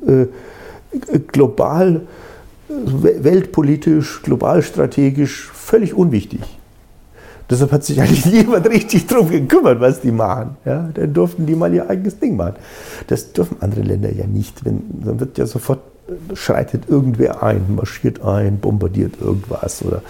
äh, 0.07 0.23
äh 0.23 0.29
global, 1.31 2.03
weltpolitisch, 2.69 4.23
global 4.23 4.63
strategisch 4.63 5.51
völlig 5.53 5.95
unwichtig. 5.95 6.41
Deshalb 7.49 7.71
hat 7.73 7.85
sich 7.85 8.01
eigentlich 8.01 8.27
niemand 8.33 8.69
richtig 8.69 9.07
darum 9.07 9.31
gekümmert, 9.31 9.81
was 9.81 10.01
die 10.01 10.11
machen. 10.11 10.57
Ja, 10.65 10.89
dann 10.93 11.13
durften 11.13 11.47
die 11.47 11.55
mal 11.55 11.73
ihr 11.73 11.89
eigenes 11.89 12.19
Ding 12.19 12.37
machen. 12.37 12.57
Das 13.07 13.33
dürfen 13.33 13.59
andere 13.61 13.83
Länder 13.83 14.13
ja 14.13 14.27
nicht. 14.27 14.65
Wenn, 14.65 14.83
dann 15.05 15.21
wird 15.21 15.39
ja 15.39 15.47
sofort 15.47 15.81
schreitet 16.35 16.85
irgendwer 16.89 17.43
ein, 17.43 17.75
marschiert 17.75 18.23
ein, 18.23 18.59
bombardiert 18.59 19.21
irgendwas 19.21 19.83
oder 19.83 20.03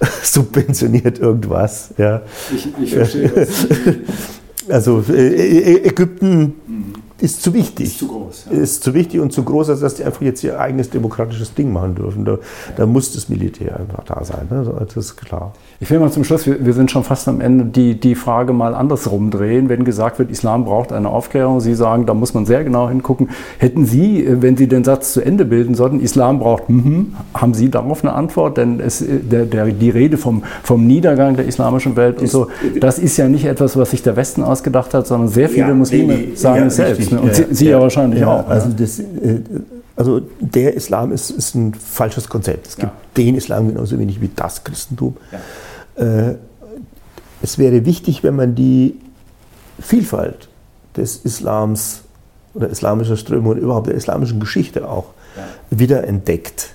subventioniert 0.22 1.18
irgendwas. 1.18 1.90
Ja. 1.96 2.22
Ich, 2.54 2.68
ich 2.82 2.94
verstehe 2.94 3.28
das. 3.28 3.66
Also 4.68 5.02
äh, 5.08 5.88
Ägypten 5.88 6.54
mhm 6.66 6.99
ist 7.22 7.42
zu 7.42 7.54
wichtig. 7.54 7.86
Ist 7.86 7.98
zu 7.98 8.08
groß. 8.08 8.46
Ja. 8.50 8.58
Ist 8.58 8.82
zu 8.82 8.94
wichtig 8.94 9.20
und 9.20 9.32
zu 9.32 9.42
groß, 9.42 9.70
als 9.70 9.80
dass 9.80 9.94
die 9.94 10.04
einfach 10.04 10.22
jetzt 10.22 10.42
ihr 10.44 10.58
eigenes 10.58 10.90
demokratisches 10.90 11.54
Ding 11.54 11.72
machen 11.72 11.94
dürfen. 11.94 12.24
Da, 12.24 12.38
da 12.76 12.86
muss 12.86 13.12
das 13.12 13.28
Militär 13.28 13.78
einfach 13.78 14.04
da 14.04 14.24
sein. 14.24 14.48
Ne? 14.50 14.64
Das 14.86 14.96
ist 14.96 15.16
klar. 15.16 15.52
Ich 15.82 15.90
will 15.90 15.98
mal 15.98 16.12
zum 16.12 16.24
Schluss, 16.24 16.46
wir, 16.46 16.66
wir, 16.66 16.74
sind 16.74 16.90
schon 16.90 17.04
fast 17.04 17.26
am 17.26 17.40
Ende, 17.40 17.64
die, 17.64 17.98
die 17.98 18.14
Frage 18.14 18.52
mal 18.52 18.74
andersrum 18.74 19.30
drehen. 19.30 19.70
Wenn 19.70 19.84
gesagt 19.84 20.18
wird, 20.18 20.30
Islam 20.30 20.66
braucht 20.66 20.92
eine 20.92 21.08
Aufklärung, 21.08 21.60
Sie 21.60 21.74
sagen, 21.74 22.04
da 22.04 22.12
muss 22.12 22.34
man 22.34 22.44
sehr 22.44 22.64
genau 22.64 22.90
hingucken. 22.90 23.30
Hätten 23.56 23.86
Sie, 23.86 24.26
wenn 24.28 24.58
Sie 24.58 24.68
den 24.68 24.84
Satz 24.84 25.14
zu 25.14 25.22
Ende 25.22 25.46
bilden 25.46 25.74
sollten, 25.74 26.00
Islam 26.00 26.38
braucht, 26.38 26.68
mm 26.68 27.00
haben 27.32 27.54
Sie 27.54 27.70
darauf 27.70 28.04
eine 28.04 28.12
Antwort? 28.12 28.58
Denn 28.58 28.80
es, 28.80 29.02
der, 29.06 29.46
der, 29.46 29.66
die 29.66 29.88
Rede 29.88 30.18
vom, 30.18 30.42
vom 30.62 30.86
Niedergang 30.86 31.36
der 31.36 31.46
islamischen 31.46 31.96
Welt 31.96 32.20
und 32.20 32.28
so, 32.28 32.48
das 32.78 32.98
ist 32.98 33.16
ja 33.16 33.28
nicht 33.28 33.46
etwas, 33.46 33.76
was 33.76 33.92
sich 33.92 34.02
der 34.02 34.16
Westen 34.16 34.42
ausgedacht 34.42 34.92
hat, 34.92 35.06
sondern 35.06 35.28
sehr 35.28 35.48
viele 35.48 35.68
ja, 35.68 35.74
Muslime 35.74 36.14
nee, 36.14 36.28
sagen 36.34 36.66
es 36.66 36.76
selbst. 36.76 37.10
Ne? 37.10 37.20
Und 37.20 37.34
Sie, 37.34 37.46
Sie 37.50 37.64
ja, 37.66 37.72
ja 37.72 37.80
wahrscheinlich 37.80 38.20
ja, 38.20 38.28
auch. 38.28 38.48
Also, 38.48 38.68
das, 38.76 38.98
äh, 38.98 39.04
also, 39.96 40.20
der 40.40 40.74
Islam 40.74 41.12
ist, 41.12 41.30
ist 41.30 41.54
ein 41.54 41.72
falsches 41.72 42.28
Konzept. 42.28 42.66
Es 42.66 42.76
gibt 42.76 42.92
den 43.16 43.36
Islam 43.36 43.68
genauso 43.68 43.98
wenig 43.98 44.20
wie 44.20 44.30
das 44.34 44.62
Christentum. 44.64 45.16
Äh, 45.32 45.36
es 47.42 47.58
wäre 47.58 47.84
wichtig, 47.84 48.22
wenn 48.22 48.36
man 48.36 48.54
die 48.54 48.98
Vielfalt 49.80 50.48
des 50.96 51.16
Islams 51.24 52.02
oder 52.54 52.68
islamischer 52.68 53.16
Strömung 53.16 53.52
und 53.52 53.58
überhaupt 53.58 53.86
der 53.86 53.94
islamischen 53.94 54.40
Geschichte 54.40 54.88
auch 54.88 55.06
wieder 55.70 56.04
entdeckt. 56.04 56.74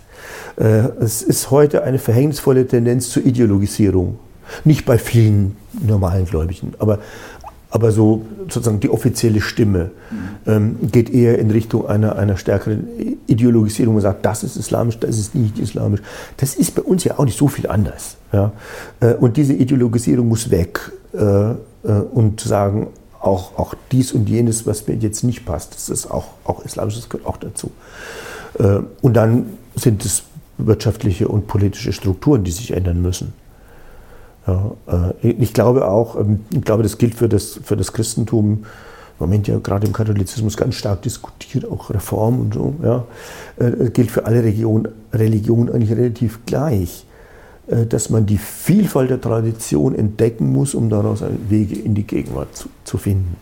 Äh, 0.58 0.88
es 1.02 1.22
ist 1.22 1.52
heute 1.52 1.84
eine 1.84 2.00
verhängnisvolle 2.00 2.68
Tendenz 2.68 3.10
zur 3.10 3.26
Ideologisierung. 3.26 4.20
Nicht 4.64 4.86
bei 4.86 4.98
vielen 4.98 5.58
normalen 5.74 6.26
Gläubigen, 6.26 6.74
aber 6.78 7.00
aber 7.70 7.92
so 7.92 8.26
sozusagen 8.50 8.80
die 8.80 8.90
offizielle 8.90 9.42
Stimme 9.42 9.92
ähm, 10.46 10.78
geht 10.92 11.10
eher 11.10 11.40
in 11.40 11.52
Richtung 11.52 11.88
einer, 11.88 12.16
einer 12.16 12.38
stärkeren 12.38 12.88
Ideologisierung 13.28 13.96
und 13.96 14.02
sagt, 14.02 14.26
das 14.26 14.44
ist 14.44 14.56
islamisch, 14.56 15.00
das 15.00 15.18
ist 15.18 15.36
nicht 15.36 15.60
islamisch. 15.60 16.02
Das 16.38 16.56
ist 16.56 16.76
bei 16.76 16.82
uns 16.82 17.04
ja 17.04 17.18
auch 17.20 17.26
nicht 17.26 17.38
so 17.38 17.48
viel 17.48 17.68
anders. 17.68 18.18
Ja? 18.32 18.52
Äh, 19.00 19.14
und 19.14 19.38
diese 19.38 19.54
Ideologisierung 19.54 20.28
muss 20.28 20.52
weg 20.52 20.92
äh, 21.14 21.52
äh, 21.52 21.56
und 21.84 22.40
sagen, 22.42 22.88
auch, 23.20 23.58
auch 23.58 23.74
dies 23.92 24.12
und 24.12 24.30
jenes, 24.30 24.68
was 24.68 24.88
mir 24.88 24.96
jetzt 24.96 25.24
nicht 25.24 25.46
passt, 25.46 25.74
das 25.74 25.90
ist 25.90 26.10
auch, 26.10 26.28
auch 26.44 26.64
islamisch, 26.64 26.96
das 26.96 27.10
gehört 27.10 27.28
auch 27.28 27.38
dazu. 27.38 27.72
Äh, 28.60 28.80
und 29.02 29.14
dann 29.16 29.58
sind 29.76 30.06
es 30.06 30.24
wirtschaftliche 30.58 31.28
und 31.28 31.48
politische 31.48 31.92
Strukturen, 31.92 32.44
die 32.44 32.52
sich 32.52 32.72
ändern 32.72 33.02
müssen. 33.02 33.34
Ja, 34.48 34.72
äh, 35.24 35.28
ich 35.30 35.54
glaube 35.54 35.88
auch, 35.88 36.20
ähm, 36.20 36.42
ich 36.52 36.62
glaube, 36.62 36.84
das 36.84 36.98
gilt 36.98 37.16
für 37.16 37.30
das, 37.30 37.60
für 37.64 37.76
das 37.76 37.94
Christentum, 37.94 38.66
im 39.18 39.26
Moment 39.26 39.48
ja 39.48 39.58
gerade 39.60 39.88
im 39.88 39.94
Katholizismus 39.94 40.58
ganz 40.58 40.76
stark 40.76 41.02
diskutiert, 41.02 41.70
auch 41.70 41.90
Reform 41.90 42.40
und 42.42 42.54
so, 42.54 42.76
ja, 42.84 43.06
äh, 43.58 43.90
gilt 43.90 44.12
für 44.12 44.26
alle 44.26 44.44
Region, 44.44 44.88
Religionen 45.14 45.70
eigentlich 45.70 45.92
relativ 45.92 46.46
gleich, 46.46 47.06
äh, 47.68 47.86
dass 47.86 48.10
man 48.10 48.26
die 48.26 48.38
Vielfalt 48.38 49.10
der 49.10 49.22
Tradition 49.22 49.96
entdecken 49.96 50.52
muss, 50.52 50.76
um 50.76 50.90
daraus 50.90 51.24
Wege 51.50 51.80
in 51.80 51.96
die 51.96 52.04
Gegenwart 52.04 52.56
zu, 52.56 52.70
zu 52.84 52.98
finden. 52.98 53.38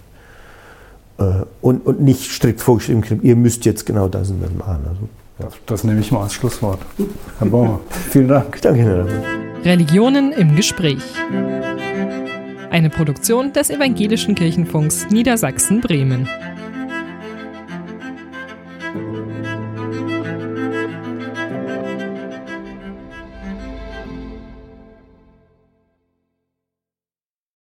Und, 1.61 1.85
und 1.85 2.01
nicht 2.01 2.31
strikt 2.31 2.59
vorgeschrieben, 2.59 3.21
ihr 3.21 3.35
müsst 3.35 3.65
jetzt 3.65 3.85
genau 3.85 4.07
das 4.07 4.31
und 4.31 4.41
das 4.41 4.51
machen. 4.51 4.79
Also, 4.89 5.07
das, 5.37 5.53
das 5.67 5.83
nehme 5.83 6.01
ich 6.01 6.11
mal 6.11 6.23
als 6.23 6.33
Schlusswort. 6.33 6.79
Herr 7.37 7.47
Bauer, 7.47 7.79
vielen 8.09 8.27
Dank. 8.27 8.59
Danke, 8.61 8.81
Herr 8.81 9.42
Religionen 9.65 10.33
im 10.33 10.57
Gespräch. 10.57 11.01
Eine 12.69 12.89
Produktion 12.89 13.53
des 13.53 13.69
Evangelischen 13.69 14.35
Kirchenfunks 14.35 15.07
Niedersachsen-Bremen. 15.09 16.27